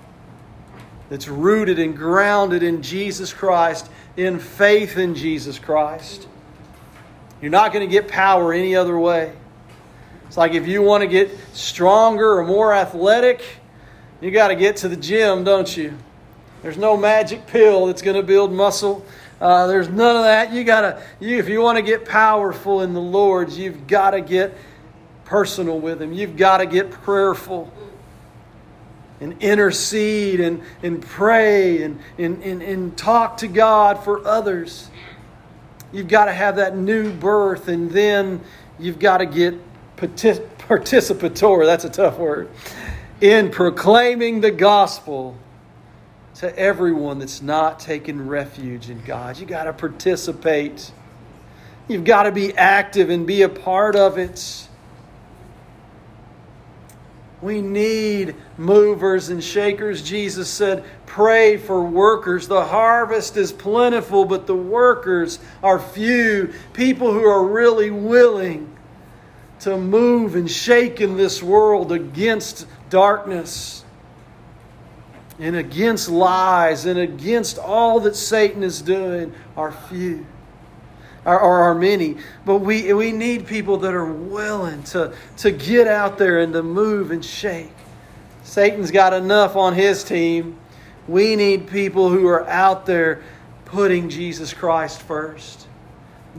that's 1.09 1.29
rooted 1.29 1.79
and 1.79 1.95
grounded 1.95 2.61
in 2.61 2.81
Jesus 2.81 3.33
Christ 3.33 3.89
in 4.17 4.39
faith 4.39 4.97
in 4.97 5.15
Jesus 5.15 5.59
Christ. 5.59 6.27
You're 7.41 7.51
not 7.51 7.71
going 7.71 7.87
to 7.87 7.91
get 7.91 8.09
power 8.09 8.51
any 8.51 8.75
other 8.75 8.97
way. 8.99 9.31
It's 10.27 10.35
like 10.35 10.53
if 10.53 10.67
you 10.67 10.81
want 10.81 11.03
to 11.03 11.07
get 11.07 11.31
stronger 11.53 12.39
or 12.39 12.43
more 12.43 12.73
athletic, 12.73 13.41
you 14.19 14.31
got 14.31 14.49
to 14.49 14.55
get 14.55 14.77
to 14.77 14.89
the 14.89 14.97
gym, 14.97 15.45
don't 15.45 15.77
you? 15.77 15.97
There's 16.67 16.77
no 16.77 16.97
magic 16.97 17.47
pill 17.47 17.85
that's 17.85 18.01
going 18.01 18.17
to 18.17 18.23
build 18.23 18.51
muscle. 18.51 19.05
Uh, 19.39 19.67
there's 19.67 19.87
none 19.87 20.17
of 20.17 20.23
that. 20.23 20.51
You 20.51 20.65
gotta, 20.65 21.01
you, 21.17 21.37
if 21.37 21.47
you 21.47 21.61
want 21.61 21.77
to 21.77 21.81
get 21.81 22.03
powerful 22.03 22.81
in 22.81 22.93
the 22.93 22.99
Lord, 22.99 23.53
you've 23.53 23.87
got 23.87 24.11
to 24.11 24.19
get 24.19 24.53
personal 25.23 25.79
with 25.79 26.01
Him. 26.01 26.11
You've 26.11 26.35
got 26.35 26.57
to 26.57 26.65
get 26.65 26.91
prayerful 26.91 27.71
and 29.21 29.41
intercede 29.41 30.41
and, 30.41 30.61
and 30.83 31.01
pray 31.01 31.83
and, 31.83 32.01
and, 32.17 32.43
and, 32.43 32.61
and 32.61 32.97
talk 32.97 33.37
to 33.37 33.47
God 33.47 34.03
for 34.03 34.27
others. 34.27 34.91
You've 35.93 36.09
got 36.09 36.25
to 36.25 36.33
have 36.33 36.57
that 36.57 36.75
new 36.75 37.13
birth, 37.13 37.69
and 37.69 37.89
then 37.89 38.41
you've 38.77 38.99
got 38.99 39.19
to 39.19 39.25
get 39.25 39.55
participatory. 39.95 41.65
That's 41.65 41.85
a 41.85 41.89
tough 41.89 42.17
word. 42.17 42.49
In 43.21 43.51
proclaiming 43.51 44.41
the 44.41 44.51
gospel 44.51 45.37
to 46.37 46.57
everyone 46.57 47.17
that's 47.17 47.41
not 47.41 47.79
taking 47.79 48.27
refuge 48.27 48.91
in 48.91 49.01
God. 49.03 49.39
You 49.39 49.47
got 49.47 49.63
to 49.63 49.73
participate. 49.73 50.91
You've 51.87 52.03
got 52.03 52.23
to 52.23 52.31
be 52.31 52.55
active 52.55 53.09
and 53.09 53.25
be 53.25 53.41
a 53.41 53.49
part 53.49 53.95
of 53.95 54.19
it. 54.19 54.67
We 57.41 57.61
need 57.61 58.35
movers 58.57 59.29
and 59.29 59.43
shakers. 59.43 60.03
Jesus 60.03 60.49
said, 60.49 60.83
Pray 61.07 61.57
for 61.57 61.83
workers. 61.83 62.47
The 62.47 62.65
harvest 62.65 63.35
is 63.35 63.51
plentiful, 63.51 64.25
but 64.25 64.45
the 64.45 64.55
workers 64.55 65.39
are 65.63 65.79
few. 65.79 66.53
People 66.73 67.13
who 67.13 67.25
are 67.25 67.45
really 67.45 67.89
willing 67.89 68.75
to 69.61 69.75
move 69.75 70.35
and 70.35 70.49
shake 70.49 71.01
in 71.01 71.17
this 71.17 71.41
world 71.41 71.91
against 71.91 72.67
darkness 72.91 73.83
and 75.39 75.55
against 75.55 76.09
lies 76.09 76.85
and 76.85 76.99
against 76.99 77.57
all 77.57 77.99
that 78.01 78.15
Satan 78.15 78.63
is 78.63 78.81
doing 78.81 79.33
are 79.55 79.71
few 79.71 80.25
or, 81.25 81.39
are 81.39 81.75
many. 81.75 82.17
But 82.45 82.59
we, 82.59 82.93
we 82.93 83.11
need 83.11 83.47
people 83.47 83.77
that 83.77 83.93
are 83.93 84.05
willing 84.05 84.83
to, 84.83 85.13
to 85.37 85.51
get 85.51 85.87
out 85.87 86.17
there 86.17 86.39
and 86.39 86.53
to 86.53 86.63
move 86.63 87.11
and 87.11 87.23
shake. 87.23 87.73
Satan's 88.43 88.91
got 88.91 89.13
enough 89.13 89.55
on 89.55 89.73
his 89.73 90.03
team. 90.03 90.57
We 91.07 91.35
need 91.35 91.67
people 91.67 92.09
who 92.09 92.27
are 92.27 92.47
out 92.47 92.85
there 92.85 93.23
putting 93.65 94.09
Jesus 94.09 94.53
Christ 94.53 95.01
first, 95.01 95.67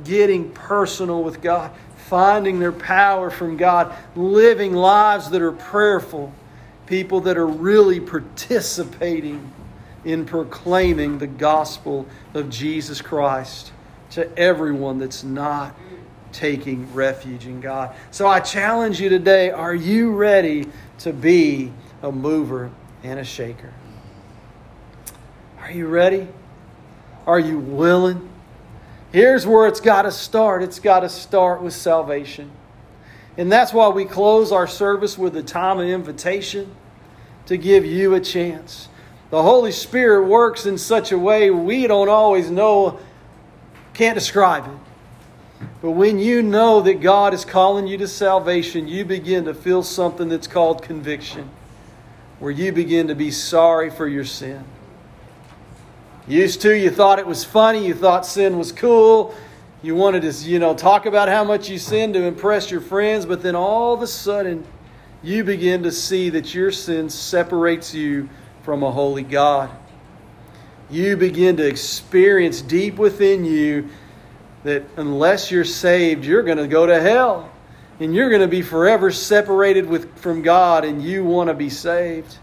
getting 0.05 0.51
personal 0.51 1.23
with 1.23 1.43
God, 1.43 1.71
finding 1.97 2.59
their 2.59 2.73
power 2.73 3.31
from 3.31 3.59
God, 3.59 3.95
living 4.17 4.73
lives 4.73 5.29
that 5.31 5.43
are 5.43 5.53
prayerful 5.53 6.33
people 6.89 7.21
that 7.21 7.37
are 7.37 7.47
really 7.47 8.01
participating 8.01 9.53
in 10.05 10.25
proclaiming 10.25 11.19
the 11.19 11.27
gospel 11.27 12.07
of 12.33 12.49
Jesus 12.49 13.03
Christ 13.03 13.73
to 14.11 14.39
everyone 14.39 14.99
that's 14.99 15.23
not 15.23 15.75
taking 16.33 16.93
refuge 16.95 17.47
in 17.47 17.61
God. 17.61 17.95
So 18.11 18.27
I 18.27 18.41
challenge 18.41 19.01
you 19.01 19.11
today 19.11 19.51
are 19.51 19.75
you 19.75 20.13
ready 20.13 20.67
to 21.01 21.13
be 21.13 21.73
a 22.03 22.11
mover 22.11 22.71
and 23.03 23.21
a 23.21 23.25
shaker? 23.25 23.73
Are 25.61 25.71
you 25.71 25.89
ready? 25.89 26.27
Are 27.27 27.39
you 27.39 27.59
willing? 27.59 28.31
Here's 29.13 29.47
where 29.47 29.67
it's 29.67 29.81
got 29.81 30.03
to 30.03 30.13
start 30.13 30.63
it's 30.63 30.81
got 30.81 31.01
to 31.01 31.11
start 31.11 31.61
with 31.61 31.75
salvation. 31.75 32.51
And 33.39 33.51
that's 33.51 33.73
why 33.73 33.89
we 33.89 34.05
close 34.05 34.51
our 34.51 34.67
service 34.67 35.17
with 35.17 35.37
a 35.37 35.43
time 35.45 35.79
of 35.79 35.87
invitation 35.87 36.75
to 37.47 37.57
give 37.57 37.87
you 37.87 38.15
a 38.15 38.21
chance. 38.21 38.89
The 39.31 39.43
Holy 39.43 39.71
Spirit 39.71 40.27
works 40.27 40.67
in 40.67 40.77
such 40.77 41.13
a 41.13 41.19
way 41.19 41.51
we 41.51 41.87
don't 41.87 42.09
always 42.09 42.51
know, 42.51 42.99
can't 43.95 44.17
describe 44.17 44.65
it. 44.67 45.67
But 45.81 45.93
when 45.93 46.19
you 46.19 46.43
know 46.43 46.81
that 46.81 47.01
God 47.01 47.33
is 47.33 47.45
calling 47.45 47.87
you 47.87 47.97
to 47.99 48.09
salvation, 48.09 48.89
you 48.89 49.05
begin 49.05 49.45
to 49.45 49.55
feel 49.55 49.85
something 49.85 50.29
that's 50.29 50.47
called 50.49 50.83
conviction, 50.83 51.49
where 52.41 52.51
you 52.51 52.73
begin 52.73 53.07
to 53.09 53.15
be 53.15 53.31
sorry 53.31 53.91
for 53.91 54.09
your 54.09 54.25
sin. 54.25 54.65
Used 56.27 56.61
to, 56.63 56.77
you 56.77 56.91
thought 56.91 57.19
it 57.19 57.27
was 57.27 57.45
funny, 57.45 57.87
you 57.87 57.95
thought 57.95 58.27
sin 58.27 58.59
was 58.59 58.73
cool, 58.73 59.35
you 59.83 59.95
wanted 59.95 60.23
to, 60.23 60.33
you 60.49 60.59
know, 60.59 60.75
talk 60.75 61.07
about 61.07 61.29
how 61.29 61.45
much 61.45 61.69
you 61.69 61.79
sin 61.79 62.13
to 62.15 62.23
impress 62.23 62.71
your 62.71 62.81
friends, 62.81 63.27
but 63.27 63.43
then 63.43 63.55
all 63.55 63.95
of 63.95 64.03
a 64.03 64.07
sudden, 64.07 64.67
you 65.23 65.45
begin 65.45 65.83
to 65.85 65.93
see 65.93 66.31
that 66.31 66.55
your 66.55 66.73
sin 66.73 67.11
separates 67.11 67.95
you 67.95 68.29
from 68.63 68.83
a 68.83 68.91
holy 68.91 69.23
God. 69.23 69.71
You 70.91 71.17
begin 71.17 71.57
to 71.59 71.67
experience 71.67 72.61
deep 72.61 72.97
within 72.97 73.45
you 73.45 73.89
that 74.65 74.85
unless 74.97 75.51
you're 75.51 75.65
saved, 75.65 76.25
you're 76.25 76.43
going 76.43 76.59
to 76.59 76.67
go 76.67 76.87
to 76.87 77.01
hell. 77.01 77.51
And 78.01 78.15
you're 78.15 78.29
going 78.29 78.43
to 78.43 78.49
be 78.49 78.63
forever 78.63 79.11
separated 79.11 79.89
with, 79.89 80.19
from 80.19 80.43
God, 80.43 80.85
and 80.85 81.03
you 81.03 81.25
want 81.25 81.49
to 81.49 81.55
be 81.55 81.69
saved. 81.69 82.39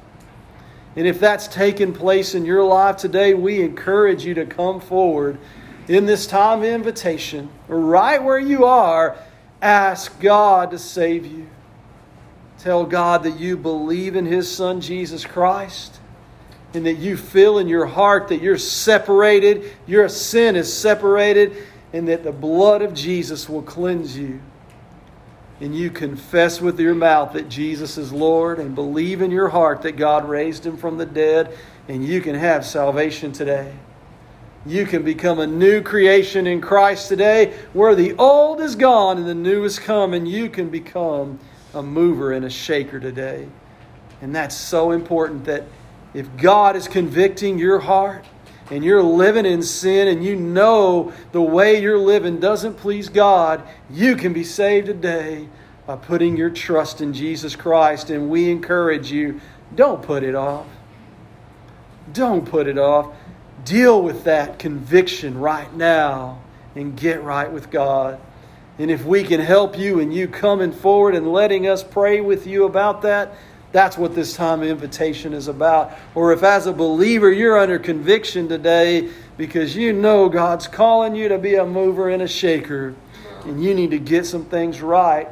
And 0.97 1.07
if 1.07 1.19
that's 1.19 1.47
taken 1.47 1.93
place 1.93 2.35
in 2.35 2.45
your 2.45 2.63
life 2.63 2.97
today, 2.97 3.33
we 3.33 3.61
encourage 3.61 4.25
you 4.25 4.33
to 4.33 4.45
come 4.45 4.81
forward 4.81 5.37
in 5.87 6.05
this 6.05 6.25
time 6.25 6.59
of 6.59 6.65
invitation, 6.65 7.49
right 7.67 8.21
where 8.21 8.39
you 8.39 8.65
are, 8.65 9.17
ask 9.61 10.19
God 10.19 10.71
to 10.71 10.79
save 10.79 11.25
you. 11.25 11.47
Tell 12.59 12.85
God 12.85 13.23
that 13.23 13.39
you 13.39 13.57
believe 13.57 14.15
in 14.15 14.25
His 14.25 14.51
Son, 14.51 14.81
Jesus 14.81 15.25
Christ, 15.25 15.99
and 16.73 16.85
that 16.85 16.95
you 16.95 17.15
feel 17.15 17.59
in 17.59 17.67
your 17.67 17.85
heart 17.85 18.29
that 18.29 18.41
you're 18.41 18.57
separated, 18.57 19.71
your 19.85 20.09
sin 20.09 20.55
is 20.55 20.71
separated, 20.71 21.55
and 21.93 22.07
that 22.07 22.23
the 22.23 22.31
blood 22.31 22.81
of 22.81 22.93
Jesus 22.93 23.47
will 23.47 23.61
cleanse 23.61 24.17
you. 24.17 24.41
And 25.61 25.75
you 25.75 25.89
confess 25.89 26.59
with 26.59 26.79
your 26.79 26.95
mouth 26.95 27.33
that 27.33 27.47
Jesus 27.47 27.97
is 27.97 28.11
Lord 28.11 28.59
and 28.59 28.75
believe 28.75 29.21
in 29.21 29.31
your 29.31 29.47
heart 29.47 29.83
that 29.83 29.93
God 29.93 30.27
raised 30.27 30.65
him 30.65 30.75
from 30.75 30.97
the 30.97 31.05
dead, 31.05 31.55
and 31.87 32.03
you 32.03 32.19
can 32.19 32.35
have 32.35 32.65
salvation 32.65 33.31
today. 33.31 33.73
You 34.65 34.85
can 34.85 35.03
become 35.03 35.39
a 35.39 35.47
new 35.47 35.81
creation 35.81 36.47
in 36.47 36.59
Christ 36.59 37.07
today, 37.07 37.53
where 37.73 37.93
the 37.93 38.13
old 38.15 38.61
is 38.61 38.75
gone 38.75 39.17
and 39.17 39.27
the 39.27 39.35
new 39.35 39.63
is 39.63 39.77
come, 39.77 40.13
and 40.13 40.27
you 40.27 40.49
can 40.49 40.69
become 40.69 41.39
a 41.73 41.83
mover 41.83 42.31
and 42.31 42.45
a 42.45 42.49
shaker 42.49 42.99
today. 42.99 43.47
And 44.21 44.33
that's 44.33 44.55
so 44.55 44.91
important 44.91 45.45
that 45.45 45.65
if 46.15 46.35
God 46.37 46.75
is 46.75 46.87
convicting 46.87 47.59
your 47.59 47.79
heart 47.79 48.25
and 48.71 48.83
you're 48.83 49.03
living 49.03 49.45
in 49.45 49.61
sin 49.61 50.07
and 50.07 50.23
you 50.23 50.35
know 50.35 51.13
the 51.31 51.41
way 51.41 51.79
you're 51.79 51.99
living 51.99 52.39
doesn't 52.39 52.75
please 52.75 53.09
God, 53.09 53.61
you 53.91 54.15
can 54.15 54.33
be 54.33 54.43
saved 54.43 54.87
today 54.87 55.47
by 55.85 55.95
putting 55.97 56.35
your 56.35 56.49
trust 56.49 57.01
in 57.01 57.13
Jesus 57.13 57.55
Christ. 57.55 58.09
And 58.09 58.29
we 58.29 58.49
encourage 58.49 59.11
you 59.11 59.41
don't 59.75 60.01
put 60.01 60.23
it 60.23 60.33
off. 60.33 60.65
Don't 62.13 62.45
put 62.45 62.67
it 62.67 62.77
off. 62.77 63.13
Deal 63.65 64.01
with 64.01 64.23
that 64.23 64.59
conviction 64.59 65.37
right 65.37 65.73
now 65.75 66.39
and 66.75 66.95
get 66.95 67.23
right 67.23 67.51
with 67.51 67.71
God. 67.71 68.21
And 68.77 68.91
if 68.91 69.05
we 69.05 69.23
can 69.23 69.39
help 69.39 69.77
you 69.77 69.99
and 69.99 70.13
you 70.13 70.27
coming 70.27 70.71
forward 70.71 71.15
and 71.15 71.31
letting 71.31 71.67
us 71.67 71.83
pray 71.83 72.21
with 72.21 72.45
you 72.45 72.65
about 72.65 73.01
that, 73.01 73.33
that's 73.71 73.97
what 73.97 74.15
this 74.15 74.35
time 74.35 74.61
of 74.61 74.69
invitation 74.69 75.33
is 75.33 75.47
about. 75.47 75.91
Or 76.13 76.31
if 76.31 76.43
as 76.43 76.67
a 76.67 76.71
believer 76.71 77.31
you're 77.31 77.57
under 77.57 77.79
conviction 77.79 78.47
today 78.47 79.09
because 79.37 79.75
you 79.75 79.91
know 79.91 80.29
God's 80.29 80.67
calling 80.67 81.15
you 81.15 81.27
to 81.29 81.37
be 81.37 81.55
a 81.55 81.65
mover 81.65 82.09
and 82.09 82.21
a 82.21 82.27
shaker, 82.27 82.95
and 83.43 83.63
you 83.63 83.73
need 83.73 83.91
to 83.91 83.99
get 83.99 84.25
some 84.25 84.45
things 84.45 84.81
right, 84.81 85.27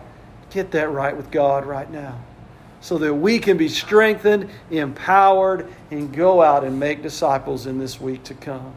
get 0.49 0.71
that 0.71 0.89
right 0.89 1.15
with 1.15 1.31
God 1.31 1.65
right 1.65 1.89
now. 1.89 2.19
So 2.83 2.97
that 2.97 3.13
we 3.13 3.39
can 3.39 3.55
be 3.55 3.69
strengthened, 3.69 4.49
empowered, 4.69 5.71
and 5.89 6.13
go 6.13 6.41
out 6.41 6.65
and 6.65 6.77
make 6.77 7.01
disciples 7.01 7.65
in 7.65 7.79
this 7.79 8.01
week 8.01 8.25
to 8.25 8.33
come. 8.33 8.73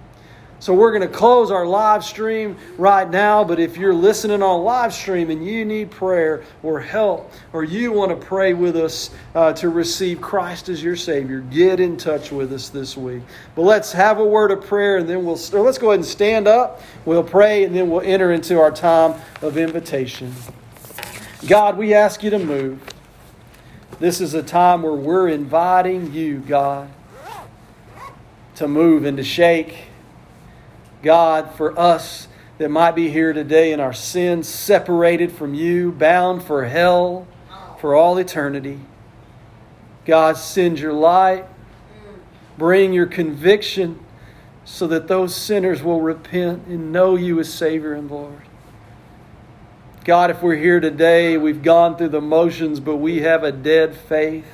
So 0.60 0.74
we're 0.74 0.96
going 0.96 1.02
to 1.02 1.12
close 1.12 1.50
our 1.50 1.66
live 1.66 2.04
stream 2.04 2.56
right 2.78 3.10
now. 3.10 3.42
But 3.42 3.58
if 3.58 3.76
you're 3.76 3.92
listening 3.92 4.44
on 4.44 4.62
live 4.62 4.94
stream 4.94 5.28
and 5.30 5.44
you 5.44 5.64
need 5.64 5.90
prayer 5.90 6.44
or 6.62 6.78
help, 6.78 7.32
or 7.52 7.64
you 7.64 7.90
want 7.90 8.12
to 8.12 8.26
pray 8.26 8.54
with 8.54 8.76
us 8.76 9.10
uh, 9.34 9.52
to 9.54 9.70
receive 9.70 10.20
Christ 10.20 10.68
as 10.68 10.80
your 10.80 10.94
Savior, 10.94 11.40
get 11.40 11.80
in 11.80 11.96
touch 11.96 12.30
with 12.30 12.52
us 12.52 12.68
this 12.68 12.96
week. 12.96 13.22
But 13.56 13.62
let's 13.62 13.90
have 13.90 14.20
a 14.20 14.24
word 14.24 14.52
of 14.52 14.64
prayer, 14.64 14.98
and 14.98 15.08
then 15.08 15.24
we'll 15.24 15.40
let's 15.52 15.78
go 15.78 15.88
ahead 15.88 15.98
and 15.98 16.06
stand 16.06 16.46
up. 16.46 16.80
We'll 17.04 17.24
pray, 17.24 17.64
and 17.64 17.74
then 17.74 17.90
we'll 17.90 18.02
enter 18.02 18.30
into 18.30 18.60
our 18.60 18.70
time 18.70 19.20
of 19.42 19.58
invitation. 19.58 20.32
God, 21.48 21.76
we 21.76 21.92
ask 21.92 22.22
you 22.22 22.30
to 22.30 22.38
move. 22.38 22.80
This 23.98 24.20
is 24.20 24.34
a 24.34 24.42
time 24.42 24.82
where 24.82 24.92
we're 24.92 25.28
inviting 25.28 26.12
you, 26.12 26.38
God, 26.38 26.90
to 28.56 28.68
move 28.68 29.04
and 29.04 29.16
to 29.16 29.24
shake 29.24 29.86
God, 31.02 31.54
for 31.54 31.78
us 31.78 32.26
that 32.58 32.68
might 32.68 32.96
be 32.96 33.10
here 33.10 33.32
today 33.32 33.72
in 33.72 33.80
our 33.80 33.92
sins, 33.92 34.48
separated 34.48 35.30
from 35.30 35.54
you, 35.54 35.92
bound 35.92 36.42
for 36.42 36.64
hell 36.64 37.28
for 37.78 37.94
all 37.94 38.18
eternity. 38.18 38.80
God, 40.04 40.36
send 40.36 40.78
your 40.78 40.92
light, 40.92 41.44
bring 42.58 42.92
your 42.92 43.06
conviction 43.06 44.00
so 44.64 44.86
that 44.88 45.06
those 45.06 45.34
sinners 45.34 45.82
will 45.82 46.00
repent 46.00 46.66
and 46.66 46.90
know 46.90 47.14
you 47.14 47.38
as 47.38 47.52
Savior 47.52 47.92
and 47.92 48.10
Lord. 48.10 48.42
God, 50.06 50.30
if 50.30 50.40
we're 50.40 50.54
here 50.54 50.78
today, 50.78 51.36
we've 51.36 51.64
gone 51.64 51.96
through 51.96 52.10
the 52.10 52.20
motions, 52.20 52.78
but 52.78 52.98
we 52.98 53.22
have 53.22 53.42
a 53.42 53.50
dead 53.50 53.96
faith. 53.96 54.46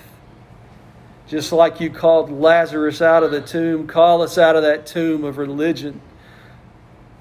Just 1.28 1.52
like 1.52 1.78
you 1.78 1.90
called 1.90 2.30
Lazarus 2.30 3.02
out 3.02 3.22
of 3.22 3.32
the 3.32 3.42
tomb, 3.42 3.86
call 3.86 4.22
us 4.22 4.38
out 4.38 4.56
of 4.56 4.62
that 4.62 4.86
tomb 4.86 5.24
of 5.24 5.36
religion, 5.36 6.00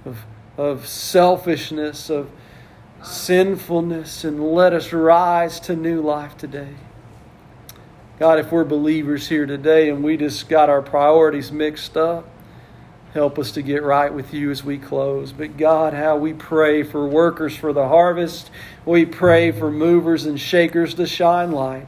of, 0.06 0.24
of 0.56 0.88
selfishness, 0.88 2.10
of 2.10 2.30
sinfulness, 3.04 4.24
and 4.24 4.54
let 4.54 4.72
us 4.72 4.94
rise 4.94 5.60
to 5.60 5.76
new 5.76 6.02
life 6.02 6.38
today. 6.38 6.76
God, 8.18 8.40
if 8.40 8.50
we're 8.50 8.64
believers 8.64 9.28
here 9.28 9.46
today 9.46 9.90
and 9.90 10.06
we 10.06 10.16
just 10.16 10.48
got 10.48 10.70
our 10.70 10.82
priorities 10.82 11.52
mixed 11.52 11.98
up, 11.98 12.31
help 13.14 13.38
us 13.38 13.52
to 13.52 13.62
get 13.62 13.84
right 13.84 14.14
with 14.14 14.34
you 14.34 14.52
as 14.52 14.64
we 14.64 14.78
close. 14.78 15.32
But 15.32 15.58
God, 15.58 15.94
how 15.94 16.18
we 16.18 16.34
pray 16.34 16.84
for 16.84 17.08
workers 17.08 17.56
for 17.56 17.74
the 17.74 17.88
harvest. 17.88 18.50
We 18.86 19.06
pray 19.06 19.52
for 19.52 19.70
movers 19.70 20.26
and 20.26 20.40
shakers 20.40 20.94
to 20.96 21.06
shine 21.06 21.52
light. 21.52 21.88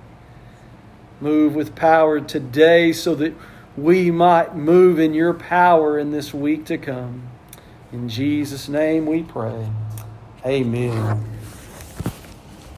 Move 1.21 1.55
with 1.55 1.75
power 1.75 2.19
today 2.19 2.91
so 2.91 3.15
that 3.15 3.33
we 3.77 4.11
might 4.11 4.55
move 4.55 4.99
in 4.99 5.13
your 5.13 5.33
power 5.33 5.97
in 5.97 6.11
this 6.11 6.33
week 6.33 6.65
to 6.65 6.77
come. 6.77 7.29
In 7.91 8.09
Jesus' 8.09 8.67
name 8.67 9.05
we 9.05 9.23
pray. 9.23 9.69
Amen. 10.45 11.32